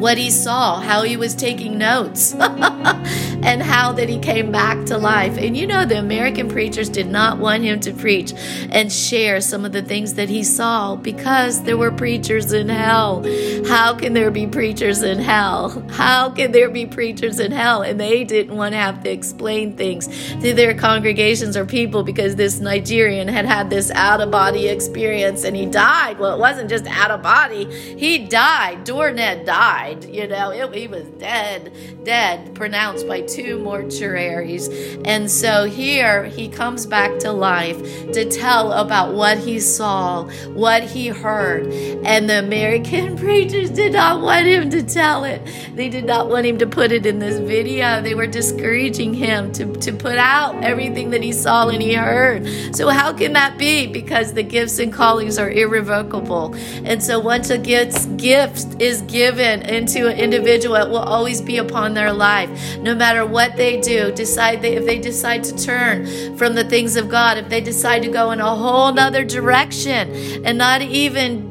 what 0.00 0.16
he 0.16 0.30
saw, 0.30 0.80
how 0.80 1.02
he 1.02 1.16
was 1.16 1.34
taking 1.34 1.76
notes, 1.76 2.32
and 2.34 3.62
how 3.62 3.92
that 3.92 4.08
he 4.08 4.18
came 4.18 4.50
back 4.50 4.86
to 4.86 4.96
life. 4.96 5.36
And 5.36 5.56
you 5.56 5.66
know, 5.66 5.84
the 5.84 5.98
American 5.98 6.48
preachers 6.48 6.88
did 6.88 7.06
not 7.06 7.38
want 7.38 7.62
him 7.62 7.80
to 7.80 7.92
preach 7.92 8.32
and 8.70 8.90
share 8.90 9.40
some 9.40 9.64
of 9.64 9.72
the 9.72 9.82
things 9.82 10.14
that 10.14 10.28
he 10.28 10.42
saw 10.42 10.96
because 10.96 11.62
there 11.64 11.76
were 11.76 11.92
preachers 11.92 12.52
in 12.52 12.68
hell. 12.68 13.22
How 13.66 13.94
can 13.94 14.14
there 14.14 14.30
be 14.30 14.46
preachers 14.46 15.02
in 15.02 15.18
hell? 15.18 15.84
How 15.90 16.30
can 16.30 16.52
there 16.52 16.70
be 16.70 16.86
preachers 16.86 17.38
in 17.38 17.52
hell? 17.52 17.82
And 17.82 18.00
they 18.00 18.24
didn't 18.24 18.56
want 18.56 18.72
to 18.72 18.78
have 18.78 19.02
to 19.04 19.10
explain 19.10 19.76
things 19.76 20.08
to 20.40 20.54
their 20.54 20.74
congregations 20.74 21.56
or 21.56 21.66
people 21.66 22.02
because 22.02 22.36
this 22.36 22.58
Nigerian 22.58 23.28
had 23.28 23.44
had 23.44 23.68
this 23.68 23.90
out 23.90 24.22
of 24.22 24.30
body 24.30 24.68
experience 24.68 25.44
and 25.44 25.54
he 25.54 25.66
died. 25.66 26.18
Well, 26.18 26.34
it 26.34 26.38
wasn't 26.38 26.70
just 26.70 26.86
out 26.86 27.10
of 27.10 27.22
body, 27.22 27.70
he 27.98 28.26
died. 28.26 28.86
Dornet 28.86 29.44
died 29.44 29.89
died. 29.94 30.04
You 30.04 30.26
know, 30.28 30.50
it, 30.50 30.74
he 30.74 30.86
was 30.86 31.04
dead, 31.18 31.72
dead, 32.04 32.54
pronounced 32.54 33.06
by 33.06 33.22
two 33.22 33.58
mortuaries. 33.58 35.00
And 35.04 35.30
so 35.30 35.64
here 35.64 36.24
he 36.24 36.48
comes 36.48 36.86
back 36.86 37.18
to 37.20 37.32
life 37.32 37.78
to 38.12 38.28
tell 38.30 38.72
about 38.72 39.14
what 39.14 39.38
he 39.38 39.60
saw, 39.60 40.24
what 40.48 40.82
he 40.82 41.08
heard. 41.08 41.66
And 42.04 42.28
the 42.28 42.38
American 42.38 43.16
preachers 43.18 43.70
did 43.70 43.92
not 43.92 44.20
want 44.20 44.46
him 44.46 44.70
to 44.70 44.82
tell 44.82 45.24
it. 45.24 45.42
They 45.74 45.88
did 45.88 46.04
not 46.04 46.28
want 46.28 46.46
him 46.46 46.58
to 46.58 46.66
put 46.66 46.92
it 46.92 47.06
in 47.06 47.18
this 47.18 47.38
video. 47.38 48.02
They 48.02 48.14
were 48.14 48.26
discouraging 48.26 49.14
him 49.14 49.52
to, 49.52 49.72
to 49.72 49.92
put 49.92 50.18
out 50.18 50.62
everything 50.62 51.10
that 51.10 51.22
he 51.22 51.32
saw 51.32 51.68
and 51.68 51.82
he 51.82 51.94
heard. 51.94 52.46
So, 52.74 52.88
how 52.88 53.12
can 53.12 53.32
that 53.34 53.58
be? 53.58 53.86
Because 53.86 54.32
the 54.32 54.42
gifts 54.42 54.78
and 54.78 54.92
callings 54.92 55.38
are 55.38 55.50
irrevocable. 55.50 56.54
And 56.84 57.02
so, 57.02 57.18
once 57.18 57.50
a 57.50 57.58
gift, 57.58 58.16
gift 58.16 58.80
is 58.80 59.02
given 59.02 59.62
into 59.80 60.08
an 60.08 60.18
individual, 60.18 60.76
it 60.76 60.88
will 60.88 60.98
always 60.98 61.40
be 61.40 61.56
upon 61.56 61.94
their 61.94 62.12
life. 62.12 62.50
No 62.78 62.94
matter 62.94 63.24
what 63.24 63.56
they 63.56 63.80
do, 63.80 64.12
decide 64.12 64.60
they, 64.62 64.74
if 64.76 64.84
they 64.84 64.98
decide 64.98 65.42
to 65.44 65.56
turn 65.56 66.36
from 66.36 66.54
the 66.54 66.64
things 66.64 66.96
of 66.96 67.08
God, 67.08 67.38
if 67.38 67.48
they 67.48 67.60
decide 67.60 68.02
to 68.02 68.10
go 68.10 68.30
in 68.30 68.40
a 68.40 68.54
whole 68.54 68.92
nother 68.92 69.24
direction 69.24 70.44
and 70.44 70.58
not 70.58 70.82
even 70.82 71.49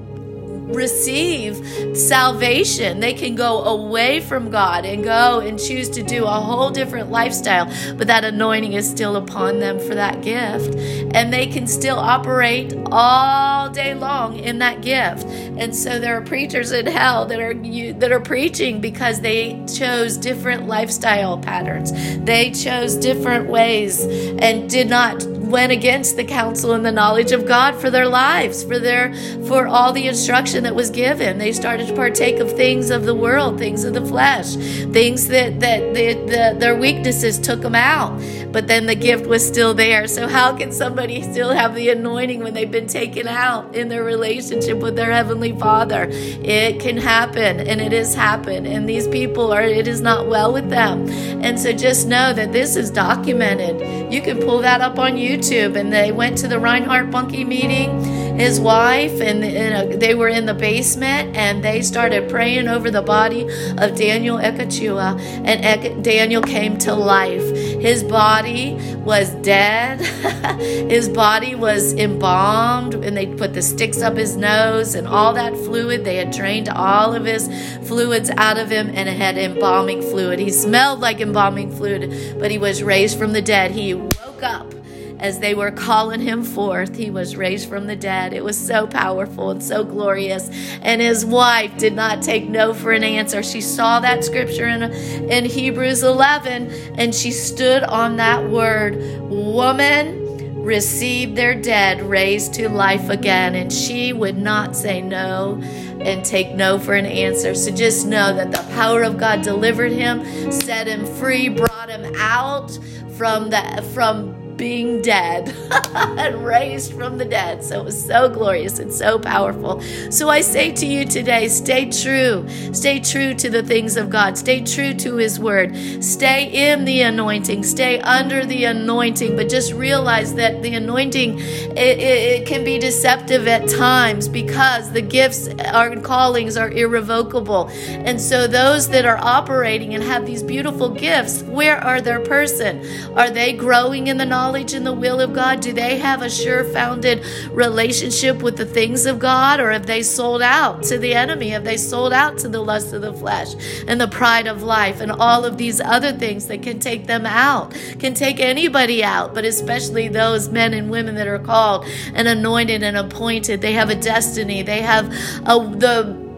receive 0.73 1.55
salvation. 1.97 2.99
They 2.99 3.13
can 3.13 3.35
go 3.35 3.63
away 3.63 4.19
from 4.21 4.49
God 4.49 4.85
and 4.85 5.03
go 5.03 5.39
and 5.39 5.59
choose 5.59 5.89
to 5.91 6.03
do 6.03 6.25
a 6.25 6.39
whole 6.39 6.69
different 6.69 7.09
lifestyle, 7.09 7.65
but 7.97 8.07
that 8.07 8.23
anointing 8.23 8.73
is 8.73 8.89
still 8.89 9.15
upon 9.15 9.59
them 9.59 9.79
for 9.79 9.95
that 9.95 10.21
gift. 10.21 10.75
And 11.15 11.33
they 11.33 11.47
can 11.47 11.67
still 11.67 11.97
operate 11.97 12.73
all 12.91 13.69
day 13.69 13.93
long 13.93 14.37
in 14.39 14.59
that 14.59 14.81
gift. 14.81 15.25
And 15.25 15.75
so 15.75 15.99
there 15.99 16.15
are 16.17 16.21
preachers 16.21 16.71
in 16.71 16.85
hell 16.85 17.25
that 17.25 17.39
are 17.39 17.53
that 17.99 18.11
are 18.11 18.19
preaching 18.19 18.81
because 18.81 19.21
they 19.21 19.63
chose 19.73 20.17
different 20.17 20.67
lifestyle 20.67 21.37
patterns. 21.37 21.91
They 22.19 22.51
chose 22.51 22.95
different 22.95 23.49
ways 23.49 24.03
and 24.03 24.69
did 24.69 24.89
not 24.89 25.38
went 25.49 25.71
against 25.71 26.15
the 26.15 26.23
counsel 26.23 26.73
and 26.73 26.85
the 26.85 26.91
knowledge 26.91 27.31
of 27.31 27.45
God 27.45 27.75
for 27.75 27.89
their 27.89 28.07
lives, 28.07 28.63
for 28.63 28.77
their 28.77 29.13
for 29.47 29.67
all 29.67 29.91
the 29.91 30.07
instruction 30.07 30.63
that 30.63 30.75
was 30.75 30.91
given. 30.91 31.39
They 31.39 31.51
started 31.51 31.87
to 31.87 31.95
partake 31.95 32.37
of 32.37 32.51
things 32.51 32.91
of 32.91 33.05
the 33.05 33.15
world, 33.15 33.57
things 33.57 33.83
of 33.83 33.93
the 33.93 34.05
flesh, 34.05 34.55
things 34.93 35.27
that 35.29 35.59
that 35.59 35.93
the, 35.93 36.13
the, 36.13 36.55
their 36.59 36.77
weaknesses 36.77 37.39
took 37.39 37.61
them 37.61 37.75
out. 37.75 38.21
But 38.51 38.67
then 38.67 38.85
the 38.85 38.95
gift 38.95 39.25
was 39.25 39.45
still 39.45 39.73
there. 39.73 40.07
So 40.07 40.27
how 40.27 40.55
can 40.55 40.71
somebody 40.71 41.21
still 41.21 41.51
have 41.51 41.75
the 41.75 41.89
anointing 41.89 42.41
when 42.41 42.53
they've 42.53 42.69
been 42.69 42.87
taken 42.87 43.27
out 43.27 43.75
in 43.75 43.89
their 43.89 44.03
relationship 44.03 44.77
with 44.79 44.95
their 44.95 45.11
heavenly 45.11 45.53
Father? 45.53 46.07
It 46.11 46.79
can 46.79 46.97
happen, 46.97 47.59
and 47.59 47.81
it 47.81 47.91
has 47.91 48.13
happened. 48.13 48.67
And 48.67 48.87
these 48.87 49.07
people 49.07 49.51
are 49.51 49.61
it 49.61 49.87
is 49.87 50.01
not 50.01 50.27
well 50.27 50.53
with 50.53 50.69
them. 50.69 51.09
And 51.43 51.59
so 51.59 51.71
just 51.71 52.07
know 52.07 52.33
that 52.33 52.51
this 52.51 52.75
is 52.75 52.91
documented. 52.91 54.13
You 54.13 54.21
can 54.21 54.39
pull 54.39 54.59
that 54.59 54.81
up 54.81 54.99
on 54.99 55.13
YouTube 55.13 55.38
YouTube, 55.39 55.75
and 55.75 55.91
they 55.91 56.11
went 56.11 56.37
to 56.39 56.47
the 56.47 56.59
Reinhard 56.59 57.11
Bonnke 57.11 57.45
meeting, 57.47 58.03
his 58.37 58.59
wife, 58.59 59.21
and, 59.21 59.43
and 59.43 59.93
uh, 59.93 59.97
they 59.97 60.15
were 60.15 60.27
in 60.27 60.45
the 60.45 60.53
basement, 60.53 61.35
and 61.35 61.63
they 61.63 61.81
started 61.81 62.29
praying 62.29 62.67
over 62.67 62.91
the 62.91 63.01
body 63.01 63.43
of 63.77 63.95
Daniel 63.95 64.37
Ekechukwu, 64.37 65.19
and 65.45 66.03
Daniel 66.03 66.41
came 66.41 66.77
to 66.79 66.93
life. 66.93 67.43
His 67.55 68.03
body 68.03 68.75
was 68.97 69.31
dead. 69.35 70.01
his 70.59 71.09
body 71.09 71.55
was 71.55 71.93
embalmed, 71.93 72.95
and 72.95 73.15
they 73.15 73.25
put 73.25 73.53
the 73.53 73.61
sticks 73.61 74.01
up 74.01 74.17
his 74.17 74.35
nose 74.35 74.95
and 74.95 75.07
all 75.07 75.33
that 75.33 75.53
fluid. 75.53 76.03
They 76.03 76.17
had 76.17 76.31
drained 76.31 76.69
all 76.69 77.13
of 77.13 77.25
his 77.25 77.47
fluids 77.87 78.29
out 78.31 78.57
of 78.57 78.69
him, 78.69 78.89
and 78.89 79.07
it 79.07 79.17
had 79.17 79.37
embalming 79.37 80.01
fluid. 80.01 80.39
He 80.39 80.51
smelled 80.51 80.99
like 80.99 81.21
embalming 81.21 81.71
fluid, 81.71 82.39
but 82.39 82.51
he 82.51 82.57
was 82.57 82.83
raised 82.83 83.17
from 83.17 83.33
the 83.33 83.41
dead. 83.41 83.71
He 83.71 83.93
woke 83.93 84.43
up 84.43 84.78
as 85.19 85.39
they 85.39 85.53
were 85.53 85.71
calling 85.71 86.21
him 86.21 86.43
forth, 86.43 86.95
he 86.95 87.11
was 87.11 87.35
raised 87.35 87.67
from 87.67 87.87
the 87.87 87.95
dead. 87.95 88.33
It 88.33 88.43
was 88.43 88.57
so 88.57 88.87
powerful 88.87 89.51
and 89.51 89.61
so 89.61 89.83
glorious. 89.83 90.49
And 90.81 91.01
his 91.01 91.25
wife 91.25 91.77
did 91.77 91.93
not 91.93 92.21
take 92.21 92.47
no 92.47 92.73
for 92.73 92.91
an 92.91 93.03
answer. 93.03 93.43
She 93.43 93.61
saw 93.61 93.99
that 93.99 94.23
scripture 94.23 94.67
in, 94.67 94.83
in 94.83 95.45
Hebrews 95.45 96.03
11 96.03 96.95
and 96.97 97.13
she 97.13 97.31
stood 97.31 97.83
on 97.83 98.17
that 98.17 98.49
word 98.49 98.95
Woman, 99.29 100.63
receive 100.63 101.35
their 101.35 101.53
dead 101.53 102.01
raised 102.01 102.53
to 102.55 102.69
life 102.69 103.09
again. 103.09 103.55
And 103.55 103.71
she 103.71 104.13
would 104.13 104.37
not 104.37 104.75
say 104.75 105.01
no 105.01 105.61
and 105.99 106.23
take 106.23 106.55
no 106.55 106.79
for 106.79 106.93
an 106.93 107.05
answer. 107.05 107.53
So 107.55 107.71
just 107.71 108.07
know 108.07 108.33
that 108.33 108.51
the 108.51 108.73
power 108.73 109.03
of 109.03 109.17
God 109.17 109.41
delivered 109.41 109.91
him, 109.91 110.51
set 110.51 110.87
him 110.87 111.05
free, 111.05 111.49
brought 111.49 111.89
him 111.89 112.13
out 112.17 112.77
from 113.17 113.49
the 113.49 113.85
from 113.93 114.38
being 114.59 115.01
dead 115.01 115.55
and 115.95 116.45
raised 116.45 116.93
from 116.93 117.17
the 117.17 117.25
dead. 117.25 117.63
So 117.63 117.79
it 117.79 117.85
was 117.85 118.05
so 118.05 118.29
glorious 118.29 118.77
and 118.77 118.93
so 118.93 119.17
powerful. 119.17 119.81
So 120.11 120.29
I 120.29 120.41
say 120.41 120.71
to 120.73 120.85
you 120.85 121.05
today 121.05 121.47
stay 121.47 121.89
true. 121.89 122.47
Stay 122.73 122.99
true 122.99 123.33
to 123.35 123.49
the 123.49 123.63
things 123.63 123.95
of 123.97 124.09
God. 124.09 124.37
Stay 124.37 124.61
true 124.61 124.93
to 124.95 125.15
His 125.15 125.39
word. 125.39 125.75
Stay 126.03 126.69
in 126.69 126.85
the 126.85 127.01
anointing. 127.01 127.63
Stay 127.63 128.01
under 128.01 128.45
the 128.45 128.65
anointing. 128.65 129.37
But 129.37 129.49
just 129.49 129.71
realize 129.73 130.35
that 130.35 130.61
the 130.61 130.75
anointing, 130.75 131.39
it, 131.39 131.77
it, 131.77 132.41
it 132.41 132.47
can 132.47 132.63
be 132.63 132.77
deceptive 132.77 133.47
at 133.47 133.69
times 133.69 134.27
because 134.27 134.91
the 134.91 135.01
gifts 135.01 135.47
and 135.47 136.03
callings 136.03 136.57
are 136.57 136.69
irrevocable. 136.69 137.69
And 137.87 138.19
so 138.19 138.45
those 138.45 138.89
that 138.89 139.05
are 139.05 139.17
operating 139.17 139.95
and 139.95 140.03
have 140.03 140.25
these 140.25 140.43
beautiful 140.43 140.89
gifts, 140.89 141.43
where 141.43 141.77
are 141.77 142.01
their 142.01 142.19
person? 142.19 142.85
Are 143.17 143.29
they 143.29 143.53
growing 143.53 144.07
in 144.07 144.17
the 144.17 144.25
knowledge? 144.25 144.48
Knowledge 144.49 144.73
and 144.73 144.83
the 144.83 144.93
will 144.93 145.21
of 145.21 145.31
God? 145.31 145.61
Do 145.61 145.71
they 145.71 145.99
have 145.99 146.23
a 146.23 146.29
sure 146.29 146.63
founded 146.63 147.23
relationship 147.51 148.41
with 148.41 148.57
the 148.57 148.65
things 148.65 149.05
of 149.05 149.19
God? 149.19 149.59
Or 149.59 149.69
have 149.69 149.85
they 149.85 150.01
sold 150.01 150.41
out 150.41 150.81
to 150.85 150.97
the 150.97 151.13
enemy? 151.13 151.49
Have 151.49 151.63
they 151.63 151.77
sold 151.77 152.13
out 152.13 152.39
to 152.39 152.49
the 152.49 152.59
lust 152.59 152.91
of 152.91 153.03
the 153.03 153.13
flesh 153.13 153.53
and 153.87 154.01
the 154.01 154.07
pride 154.07 154.47
of 154.47 154.63
life 154.63 155.01
and 155.01 155.11
all 155.11 155.45
of 155.45 155.57
these 155.57 155.79
other 155.79 156.11
things 156.11 156.47
that 156.47 156.63
can 156.63 156.79
take 156.79 157.05
them 157.05 157.27
out, 157.27 157.75
can 157.99 158.15
take 158.15 158.39
anybody 158.39 159.03
out, 159.03 159.35
but 159.35 159.45
especially 159.45 160.07
those 160.07 160.49
men 160.49 160.73
and 160.73 160.89
women 160.89 161.13
that 161.13 161.27
are 161.27 161.37
called 161.37 161.85
and 162.15 162.27
anointed 162.27 162.81
and 162.81 162.97
appointed? 162.97 163.61
They 163.61 163.73
have 163.73 163.91
a 163.91 163.95
destiny, 163.95 164.63
they 164.63 164.81
have 164.81 165.05
a, 165.45 165.59
the 165.77 166.28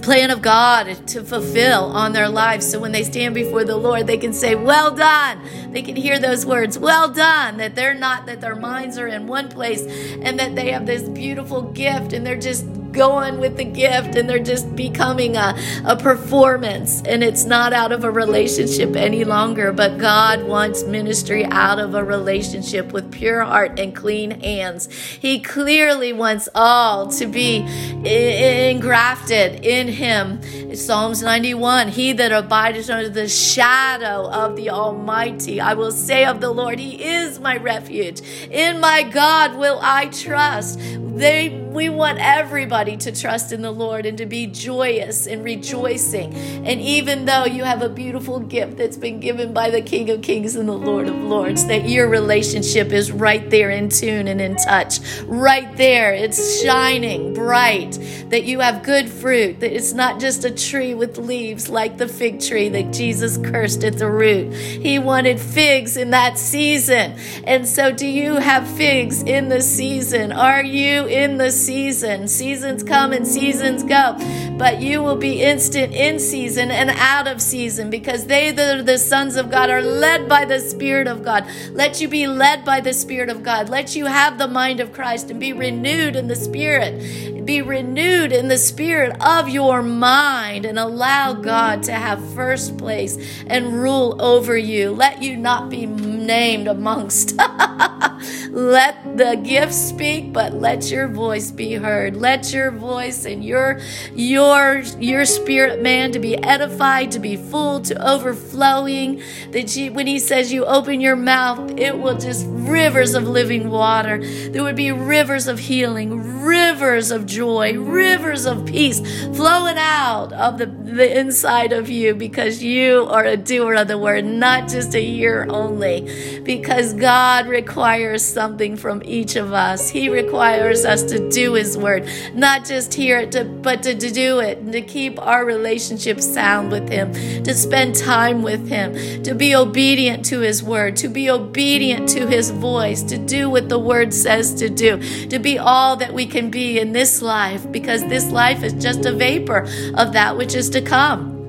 plan 0.00 0.30
of 0.30 0.42
God 0.42 1.06
to 1.08 1.22
fulfill 1.22 1.84
on 1.84 2.12
their 2.12 2.28
lives. 2.28 2.70
So 2.70 2.78
when 2.78 2.92
they 2.92 3.04
stand 3.04 3.34
before 3.34 3.64
the 3.64 3.76
Lord, 3.76 4.06
they 4.06 4.18
can 4.18 4.32
say, 4.32 4.54
Well 4.54 4.94
done. 4.94 5.72
They 5.72 5.82
can 5.82 5.96
hear 5.96 6.18
those 6.18 6.44
words, 6.44 6.78
Well 6.78 7.08
done. 7.08 7.58
That 7.58 7.74
they're 7.74 7.94
not, 7.94 8.26
that 8.26 8.40
their 8.40 8.56
minds 8.56 8.98
are 8.98 9.08
in 9.08 9.26
one 9.26 9.48
place 9.48 9.82
and 10.22 10.38
that 10.38 10.54
they 10.56 10.70
have 10.70 10.86
this 10.86 11.08
beautiful 11.08 11.62
gift 11.62 12.12
and 12.12 12.26
they're 12.26 12.36
just 12.36 12.64
going 12.92 13.38
with 13.38 13.56
the 13.56 13.64
gift 13.64 14.16
and 14.16 14.28
they're 14.28 14.38
just 14.38 14.74
becoming 14.76 15.36
a, 15.36 15.56
a 15.84 15.96
performance. 15.96 17.02
And 17.02 17.22
it's 17.22 17.44
not 17.44 17.72
out 17.72 17.92
of 17.92 18.04
a 18.04 18.10
relationship 18.10 18.96
any 18.96 19.24
longer 19.24 19.72
but 19.72 19.98
god 19.98 20.42
wants 20.44 20.84
ministry 20.84 21.44
out 21.44 21.78
of 21.78 21.94
a 21.94 22.04
relationship 22.04 22.92
with 22.92 23.10
pure 23.12 23.42
heart 23.42 23.78
and 23.78 23.94
clean 23.94 24.40
hands. 24.40 24.92
He 24.92 25.40
clearly 25.40 26.12
wants 26.12 26.48
all 26.54 27.08
to 27.08 27.26
be 27.26 27.58
engrafted 28.04 29.64
in 29.64 29.88
him. 29.88 30.74
Psalms 30.74 31.22
91 31.22 31.88
he 31.88 32.12
that 32.12 32.32
abideth 32.32 32.88
under 32.90 33.08
the 33.08 33.28
shadow 33.28 34.30
of 34.30 34.56
the 34.56 34.70
almighty 34.70 35.60
i 35.60 35.74
will 35.74 35.90
say 35.92 36.24
of 36.24 36.40
the 36.40 36.50
lord 36.50 36.78
he 36.78 37.02
is 37.02 37.40
my 37.40 37.56
refuge. 37.56 38.20
In 38.50 38.80
my 38.80 39.02
god 39.02 39.56
will 39.56 39.78
i 39.82 40.06
trust. 40.06 40.78
They 40.80 41.50
we 41.70 41.88
want 41.88 42.18
everybody 42.20 42.79
to 42.84 43.12
trust 43.12 43.52
in 43.52 43.62
the 43.62 43.70
Lord 43.70 44.06
and 44.06 44.16
to 44.18 44.26
be 44.26 44.46
joyous 44.46 45.26
and 45.26 45.44
rejoicing. 45.44 46.34
And 46.34 46.80
even 46.80 47.26
though 47.26 47.44
you 47.44 47.64
have 47.64 47.82
a 47.82 47.88
beautiful 47.88 48.40
gift 48.40 48.76
that's 48.76 48.96
been 48.96 49.20
given 49.20 49.52
by 49.52 49.70
the 49.70 49.82
King 49.82 50.10
of 50.10 50.22
Kings 50.22 50.56
and 50.56 50.68
the 50.68 50.72
Lord 50.72 51.08
of 51.08 51.16
Lords, 51.16 51.66
that 51.66 51.88
your 51.88 52.08
relationship 52.08 52.92
is 52.92 53.12
right 53.12 53.48
there 53.50 53.70
in 53.70 53.88
tune 53.88 54.28
and 54.28 54.40
in 54.40 54.56
touch. 54.56 55.00
Right 55.24 55.76
there. 55.76 56.12
It's 56.14 56.62
shining 56.62 57.34
bright. 57.34 57.92
That 58.30 58.44
you 58.44 58.60
have 58.60 58.82
good 58.82 59.08
fruit. 59.08 59.60
That 59.60 59.72
it's 59.72 59.92
not 59.92 60.18
just 60.18 60.44
a 60.44 60.50
tree 60.50 60.94
with 60.94 61.18
leaves 61.18 61.68
like 61.68 61.98
the 61.98 62.08
fig 62.08 62.40
tree 62.40 62.68
that 62.70 62.92
Jesus 62.92 63.36
cursed 63.36 63.84
at 63.84 63.98
the 63.98 64.10
root. 64.10 64.54
He 64.54 64.98
wanted 64.98 65.38
figs 65.38 65.96
in 65.96 66.10
that 66.10 66.38
season. 66.38 67.16
And 67.44 67.68
so, 67.68 67.92
do 67.92 68.06
you 68.06 68.36
have 68.36 68.66
figs 68.66 69.22
in 69.22 69.48
the 69.48 69.60
season? 69.60 70.32
Are 70.32 70.64
you 70.64 71.06
in 71.06 71.36
the 71.36 71.50
season. 71.50 72.28
Seasons 72.70 72.88
come 72.88 73.12
and 73.12 73.26
seasons 73.26 73.82
go, 73.82 74.16
but 74.56 74.80
you 74.80 75.02
will 75.02 75.16
be 75.16 75.42
instant 75.42 75.92
in 75.92 76.20
season 76.20 76.70
and 76.70 76.88
out 76.90 77.26
of 77.26 77.42
season 77.42 77.90
because 77.90 78.26
they 78.26 78.52
that 78.52 78.78
are 78.78 78.82
the 78.84 78.96
sons 78.96 79.34
of 79.34 79.50
God 79.50 79.70
are 79.70 79.82
led 79.82 80.28
by 80.28 80.44
the 80.44 80.60
Spirit 80.60 81.08
of 81.08 81.24
God. 81.24 81.44
Let 81.72 82.00
you 82.00 82.06
be 82.06 82.28
led 82.28 82.64
by 82.64 82.80
the 82.80 82.92
Spirit 82.92 83.28
of 83.28 83.42
God. 83.42 83.68
Let 83.68 83.96
you 83.96 84.06
have 84.06 84.38
the 84.38 84.46
mind 84.46 84.78
of 84.78 84.92
Christ 84.92 85.32
and 85.32 85.40
be 85.40 85.52
renewed 85.52 86.14
in 86.14 86.28
the 86.28 86.36
Spirit 86.36 87.39
Be 87.50 87.62
renewed 87.62 88.30
in 88.30 88.46
the 88.46 88.56
spirit 88.56 89.20
of 89.20 89.48
your 89.48 89.82
mind 89.82 90.64
and 90.64 90.78
allow 90.78 91.32
God 91.32 91.82
to 91.82 91.92
have 91.92 92.24
first 92.32 92.78
place 92.78 93.18
and 93.48 93.82
rule 93.82 94.22
over 94.22 94.56
you. 94.56 94.92
Let 94.92 95.20
you 95.20 95.36
not 95.36 95.68
be 95.68 95.84
named 95.86 96.68
amongst. 96.68 97.36
let 98.50 99.16
the 99.16 99.40
gifts 99.42 99.76
speak, 99.76 100.32
but 100.32 100.54
let 100.54 100.92
your 100.92 101.08
voice 101.08 101.50
be 101.50 101.74
heard. 101.74 102.16
Let 102.16 102.52
your 102.52 102.70
voice 102.70 103.24
and 103.24 103.44
your 103.44 103.80
your 104.14 104.82
your 104.98 105.24
spirit 105.24 105.82
man 105.82 106.12
to 106.12 106.20
be 106.20 106.36
edified, 106.36 107.10
to 107.12 107.18
be 107.18 107.36
full, 107.36 107.80
to 107.80 108.08
overflowing. 108.08 109.22
That 109.50 109.74
you, 109.74 109.92
when 109.92 110.06
he 110.06 110.20
says 110.20 110.52
you 110.52 110.64
open 110.66 111.00
your 111.00 111.16
mouth, 111.16 111.78
it 111.78 111.98
will 111.98 112.16
just 112.16 112.46
rivers 112.48 113.14
of 113.14 113.26
living 113.26 113.70
water. 113.70 114.18
There 114.50 114.62
would 114.62 114.76
be 114.76 114.92
rivers 114.92 115.48
of 115.48 115.58
healing, 115.58 116.42
rivers 116.42 117.10
of 117.10 117.26
joy, 117.26 117.39
rivers 117.76 118.46
of 118.46 118.66
peace 118.66 119.00
flowing 119.34 119.76
out 119.78 120.32
of 120.32 120.58
the, 120.58 120.66
the 120.94 121.18
inside 121.18 121.72
of 121.72 121.88
you 121.88 122.14
because 122.14 122.62
you 122.62 123.06
are 123.06 123.24
a 123.24 123.36
doer 123.36 123.74
of 123.74 123.88
the 123.88 123.98
word, 123.98 124.24
not 124.24 124.68
just 124.68 124.94
a 124.94 125.04
hearer 125.04 125.46
only. 125.48 126.40
Because 126.44 126.94
God 126.94 127.46
requires 127.46 128.24
something 128.24 128.76
from 128.76 129.02
each 129.04 129.36
of 129.36 129.52
us. 129.52 129.88
He 129.90 130.08
requires 130.08 130.84
us 130.84 131.02
to 131.04 131.30
do 131.30 131.54
His 131.54 131.76
word, 131.76 132.08
not 132.34 132.64
just 132.64 132.94
hear 132.94 133.18
it, 133.18 133.32
to, 133.32 133.44
but 133.44 133.82
to, 133.84 133.94
to 133.94 134.10
do 134.10 134.40
it, 134.40 134.58
and 134.58 134.72
to 134.72 134.80
keep 134.80 135.20
our 135.20 135.44
relationship 135.44 136.20
sound 136.20 136.70
with 136.70 136.88
Him, 136.88 137.12
to 137.44 137.54
spend 137.54 137.94
time 137.94 138.42
with 138.42 138.68
Him, 138.68 139.22
to 139.22 139.34
be 139.34 139.54
obedient 139.54 140.24
to 140.26 140.40
His 140.40 140.62
word, 140.62 140.96
to 140.96 141.08
be 141.08 141.30
obedient 141.30 142.08
to 142.10 142.26
His 142.26 142.50
voice, 142.50 143.02
to 143.04 143.18
do 143.18 143.48
what 143.48 143.68
the 143.68 143.78
word 143.78 144.12
says 144.12 144.54
to 144.54 144.68
do, 144.68 144.98
to 145.28 145.38
be 145.38 145.58
all 145.58 145.96
that 145.96 146.12
we 146.12 146.26
can 146.26 146.50
be 146.50 146.78
in 146.78 146.92
this 146.92 147.22
life, 147.22 147.70
because 147.70 148.04
this 148.06 148.30
life 148.30 148.62
is 148.62 148.72
just 148.74 149.06
a 149.06 149.12
vapor 149.12 149.66
of 149.94 150.12
that 150.12 150.36
which 150.36 150.54
is 150.54 150.70
to 150.70 150.79
come. 150.82 151.39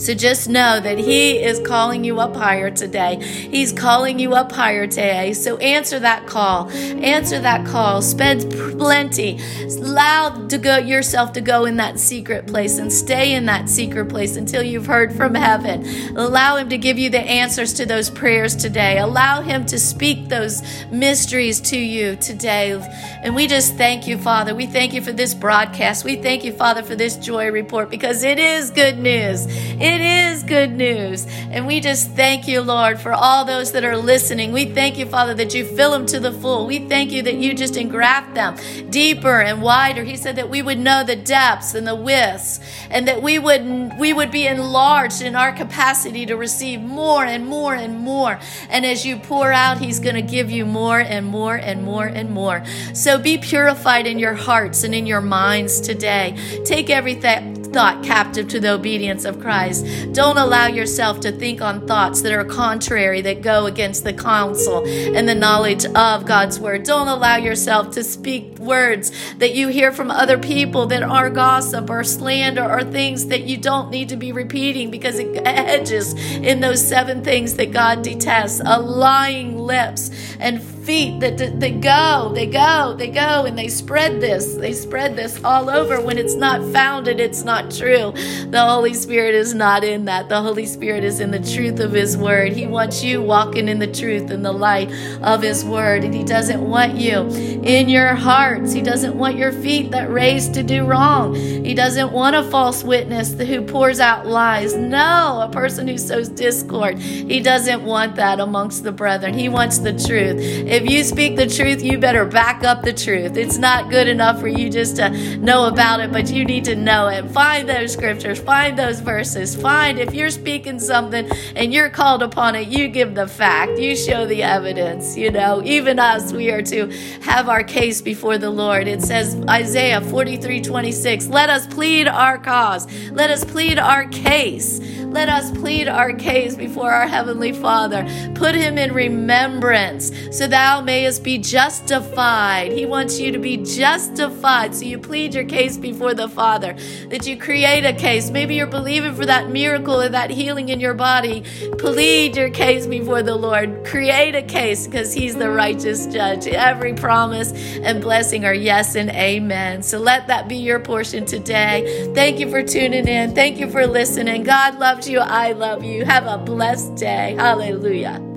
So 0.00 0.14
just 0.14 0.48
know 0.48 0.80
that 0.80 0.98
He 0.98 1.42
is 1.42 1.60
calling 1.60 2.04
you 2.04 2.20
up 2.20 2.34
higher 2.34 2.70
today. 2.70 3.22
He's 3.22 3.70
calling 3.72 4.18
you 4.18 4.32
up 4.32 4.50
higher 4.50 4.86
today. 4.86 5.34
So 5.34 5.58
answer 5.58 6.00
that 6.00 6.26
call. 6.26 6.70
Answer 6.70 7.38
that 7.40 7.66
call. 7.66 8.00
Spend 8.00 8.50
plenty. 8.78 9.38
Allow 9.66 10.48
to 10.48 10.56
go 10.56 10.78
yourself 10.78 11.34
to 11.34 11.42
go 11.42 11.66
in 11.66 11.76
that 11.76 11.98
secret 11.98 12.46
place 12.46 12.78
and 12.78 12.90
stay 12.90 13.34
in 13.34 13.44
that 13.46 13.68
secret 13.68 14.08
place 14.08 14.36
until 14.36 14.62
you've 14.62 14.86
heard 14.86 15.12
from 15.12 15.34
heaven. 15.34 15.84
Allow 16.16 16.56
Him 16.56 16.70
to 16.70 16.78
give 16.78 16.98
you 16.98 17.10
the 17.10 17.20
answers 17.20 17.74
to 17.74 17.84
those 17.84 18.08
prayers 18.08 18.56
today. 18.56 18.98
Allow 18.98 19.42
Him 19.42 19.66
to 19.66 19.78
speak 19.78 20.28
those 20.28 20.62
mysteries 20.90 21.60
to 21.60 21.78
you 21.78 22.16
today. 22.16 22.80
And 23.22 23.34
we 23.34 23.46
just 23.46 23.74
thank 23.74 24.06
you, 24.06 24.16
Father. 24.16 24.54
We 24.54 24.66
thank 24.66 24.94
you 24.94 25.02
for 25.02 25.12
this 25.12 25.34
broadcast. 25.34 26.04
We 26.04 26.16
thank 26.16 26.44
you, 26.44 26.52
Father, 26.52 26.82
for 26.82 26.94
this 26.96 27.16
joy 27.16 27.50
report 27.50 27.90
because 27.90 28.24
it 28.24 28.38
is 28.38 28.70
good 28.70 28.98
news. 28.98 29.46
It 29.48 29.89
it 29.90 30.00
is 30.00 30.42
good 30.44 30.72
news. 30.72 31.26
And 31.50 31.66
we 31.66 31.80
just 31.80 32.10
thank 32.12 32.46
you, 32.46 32.60
Lord, 32.60 33.00
for 33.00 33.12
all 33.12 33.44
those 33.44 33.72
that 33.72 33.84
are 33.84 33.96
listening. 33.96 34.52
We 34.52 34.66
thank 34.66 34.96
you, 34.98 35.06
Father, 35.06 35.34
that 35.34 35.54
you 35.54 35.64
fill 35.64 35.90
them 35.90 36.06
to 36.06 36.20
the 36.20 36.32
full. 36.32 36.66
We 36.66 36.88
thank 36.88 37.10
you 37.10 37.22
that 37.22 37.34
you 37.34 37.54
just 37.54 37.76
engraft 37.76 38.34
them 38.34 38.56
deeper 38.90 39.40
and 39.40 39.62
wider. 39.62 40.04
He 40.04 40.16
said 40.16 40.36
that 40.36 40.48
we 40.48 40.62
would 40.62 40.78
know 40.78 41.04
the 41.04 41.16
depths 41.16 41.74
and 41.74 41.86
the 41.86 41.94
widths 41.94 42.60
and 42.90 43.06
that 43.08 43.22
we 43.22 43.38
would 43.38 43.98
we 43.98 44.12
would 44.12 44.30
be 44.30 44.46
enlarged 44.46 45.22
in 45.22 45.34
our 45.34 45.52
capacity 45.52 46.26
to 46.26 46.36
receive 46.36 46.80
more 46.80 47.24
and 47.24 47.46
more 47.46 47.74
and 47.74 47.98
more. 47.98 48.38
And 48.68 48.86
as 48.86 49.04
you 49.04 49.18
pour 49.18 49.52
out, 49.52 49.78
he's 49.78 50.00
going 50.00 50.14
to 50.14 50.22
give 50.22 50.50
you 50.50 50.64
more 50.66 51.00
and 51.00 51.26
more 51.26 51.56
and 51.56 51.82
more 51.82 52.06
and 52.06 52.30
more. 52.30 52.64
So 52.94 53.18
be 53.18 53.38
purified 53.38 54.06
in 54.06 54.18
your 54.18 54.34
hearts 54.34 54.84
and 54.84 54.94
in 54.94 55.06
your 55.06 55.20
minds 55.20 55.80
today. 55.80 56.36
Take 56.64 56.90
everything 56.90 57.59
thought 57.72 58.02
captive 58.02 58.48
to 58.48 58.60
the 58.60 58.72
obedience 58.72 59.24
of 59.24 59.40
Christ. 59.40 59.86
Don't 60.12 60.38
allow 60.38 60.66
yourself 60.66 61.20
to 61.20 61.32
think 61.32 61.60
on 61.60 61.86
thoughts 61.86 62.22
that 62.22 62.32
are 62.32 62.44
contrary, 62.44 63.20
that 63.22 63.42
go 63.42 63.66
against 63.66 64.04
the 64.04 64.12
counsel 64.12 64.86
and 64.86 65.28
the 65.28 65.34
knowledge 65.34 65.84
of 65.84 66.26
God's 66.26 66.58
word. 66.58 66.84
Don't 66.84 67.08
allow 67.08 67.36
yourself 67.36 67.92
to 67.92 68.04
speak 68.04 68.58
words 68.58 69.12
that 69.38 69.54
you 69.54 69.68
hear 69.68 69.92
from 69.92 70.10
other 70.10 70.38
people 70.38 70.86
that 70.86 71.02
are 71.02 71.30
gossip 71.30 71.88
or 71.90 72.04
slander 72.04 72.64
or 72.64 72.82
things 72.84 73.26
that 73.26 73.44
you 73.44 73.56
don't 73.56 73.90
need 73.90 74.08
to 74.08 74.16
be 74.16 74.32
repeating 74.32 74.90
because 74.90 75.18
it 75.18 75.40
edges 75.46 76.14
in 76.36 76.60
those 76.60 76.86
seven 76.86 77.24
things 77.24 77.54
that 77.54 77.72
God 77.72 78.02
detests. 78.02 78.60
A 78.64 78.80
lying 78.80 79.58
lips 79.58 80.10
and 80.38 80.62
feet 80.84 81.20
that, 81.20 81.60
they 81.60 81.72
go, 81.72 82.32
they 82.34 82.46
go, 82.46 82.94
they 82.96 83.08
go, 83.08 83.44
and 83.44 83.58
they 83.58 83.68
spread 83.68 84.20
this. 84.20 84.54
They 84.54 84.72
spread 84.72 85.16
this 85.16 85.42
all 85.44 85.70
over. 85.70 86.00
When 86.00 86.18
it's 86.18 86.34
not 86.34 86.60
founded, 86.72 87.20
it's 87.20 87.44
not 87.44 87.70
true. 87.70 88.12
The 88.48 88.64
Holy 88.64 88.94
Spirit 88.94 89.34
is 89.34 89.54
not 89.54 89.84
in 89.84 90.06
that. 90.06 90.28
The 90.28 90.40
Holy 90.40 90.66
Spirit 90.66 91.04
is 91.04 91.20
in 91.20 91.30
the 91.30 91.38
truth 91.38 91.80
of 91.80 91.92
His 91.92 92.16
Word. 92.16 92.52
He 92.52 92.66
wants 92.66 93.02
you 93.02 93.22
walking 93.22 93.68
in 93.68 93.78
the 93.78 93.92
truth 93.92 94.30
and 94.30 94.44
the 94.44 94.52
light 94.52 94.90
of 95.22 95.42
His 95.42 95.64
Word. 95.64 96.04
And 96.04 96.14
He 96.14 96.24
doesn't 96.24 96.62
want 96.62 96.96
you 96.96 97.26
in 97.62 97.88
your 97.88 98.14
hearts. 98.14 98.72
He 98.72 98.82
doesn't 98.82 99.16
want 99.16 99.36
your 99.36 99.52
feet 99.52 99.90
that 99.90 100.10
raise 100.10 100.48
to 100.50 100.62
do 100.62 100.86
wrong. 100.86 101.34
He 101.34 101.74
doesn't 101.74 102.12
want 102.12 102.36
a 102.36 102.44
false 102.44 102.82
witness 102.82 103.32
who 103.34 103.62
pours 103.62 104.00
out 104.00 104.26
lies. 104.26 104.74
No, 104.74 105.40
a 105.42 105.50
person 105.52 105.88
who 105.88 105.98
sows 105.98 106.28
discord. 106.28 106.98
He 106.98 107.40
doesn't 107.40 107.82
want 107.82 108.16
that 108.16 108.40
amongst 108.40 108.84
the 108.84 108.92
brethren. 108.92 109.34
He 109.34 109.48
wants 109.48 109.78
the 109.78 109.92
truth. 109.92 110.38
If 110.70 110.88
you 110.88 111.02
speak 111.02 111.34
the 111.34 111.48
truth, 111.48 111.82
you 111.82 111.98
better 111.98 112.24
back 112.24 112.62
up 112.62 112.82
the 112.82 112.92
truth. 112.92 113.36
It's 113.36 113.58
not 113.58 113.90
good 113.90 114.06
enough 114.06 114.38
for 114.38 114.46
you 114.46 114.70
just 114.70 114.94
to 114.98 115.10
know 115.38 115.66
about 115.66 115.98
it, 115.98 116.12
but 116.12 116.30
you 116.30 116.44
need 116.44 116.64
to 116.66 116.76
know 116.76 117.08
it. 117.08 117.28
Find 117.32 117.68
those 117.68 117.92
scriptures, 117.92 118.38
find 118.38 118.78
those 118.78 119.00
verses. 119.00 119.56
Find 119.56 119.98
if 119.98 120.14
you're 120.14 120.30
speaking 120.30 120.78
something 120.78 121.28
and 121.56 121.72
you're 121.72 121.90
called 121.90 122.22
upon 122.22 122.54
it, 122.54 122.68
you 122.68 122.86
give 122.86 123.16
the 123.16 123.26
fact, 123.26 123.80
you 123.80 123.96
show 123.96 124.26
the 124.26 124.44
evidence. 124.44 125.16
You 125.16 125.32
know, 125.32 125.60
even 125.64 125.98
us, 125.98 126.32
we 126.32 126.52
are 126.52 126.62
to 126.62 126.86
have 127.22 127.48
our 127.48 127.64
case 127.64 128.00
before 128.00 128.38
the 128.38 128.50
Lord. 128.50 128.86
It 128.86 129.02
says, 129.02 129.34
Isaiah 129.48 130.00
43 130.00 130.60
26, 130.60 131.26
let 131.26 131.50
us 131.50 131.66
plead 131.66 132.06
our 132.06 132.38
cause, 132.38 132.86
let 133.10 133.28
us 133.28 133.44
plead 133.44 133.80
our 133.80 134.06
case. 134.06 134.78
Let 135.10 135.28
us 135.28 135.50
plead 135.50 135.88
our 135.88 136.12
case 136.12 136.54
before 136.54 136.92
our 136.92 137.08
Heavenly 137.08 137.52
Father. 137.52 138.04
Put 138.36 138.54
Him 138.54 138.78
in 138.78 138.94
remembrance 138.94 140.12
so 140.30 140.46
thou 140.46 140.80
mayest 140.80 141.24
be 141.24 141.36
justified. 141.36 142.70
He 142.70 142.86
wants 142.86 143.18
you 143.18 143.32
to 143.32 143.38
be 143.38 143.56
justified. 143.56 144.72
So 144.74 144.84
you 144.84 145.00
plead 145.00 145.34
your 145.34 145.44
case 145.44 145.76
before 145.76 146.14
the 146.14 146.28
Father, 146.28 146.74
that 147.08 147.26
you 147.26 147.36
create 147.36 147.84
a 147.84 147.92
case. 147.92 148.30
Maybe 148.30 148.54
you're 148.54 148.68
believing 148.68 149.14
for 149.14 149.26
that 149.26 149.50
miracle 149.50 150.00
or 150.00 150.08
that 150.08 150.30
healing 150.30 150.68
in 150.68 150.78
your 150.78 150.94
body. 150.94 151.42
Plead 151.78 152.36
your 152.36 152.50
case 152.50 152.86
before 152.86 153.24
the 153.24 153.34
Lord. 153.34 153.84
Create 153.84 154.36
a 154.36 154.42
case 154.42 154.86
because 154.86 155.12
He's 155.12 155.34
the 155.34 155.50
righteous 155.50 156.06
judge. 156.06 156.46
Every 156.46 156.94
promise 156.94 157.52
and 157.82 158.00
blessing 158.00 158.44
are 158.44 158.54
yes 158.54 158.94
and 158.94 159.10
amen. 159.10 159.82
So 159.82 159.98
let 159.98 160.28
that 160.28 160.46
be 160.46 160.56
your 160.56 160.78
portion 160.78 161.24
today. 161.24 162.12
Thank 162.14 162.38
you 162.38 162.48
for 162.48 162.62
tuning 162.62 163.08
in. 163.08 163.34
Thank 163.34 163.58
you 163.58 163.68
for 163.68 163.88
listening. 163.88 164.44
God 164.44 164.78
loves 164.78 164.99
you. 165.06 165.20
I 165.20 165.52
love 165.52 165.84
you. 165.84 166.04
Have 166.04 166.26
a 166.26 166.38
blessed 166.38 166.96
day. 166.96 167.34
Hallelujah. 167.38 168.29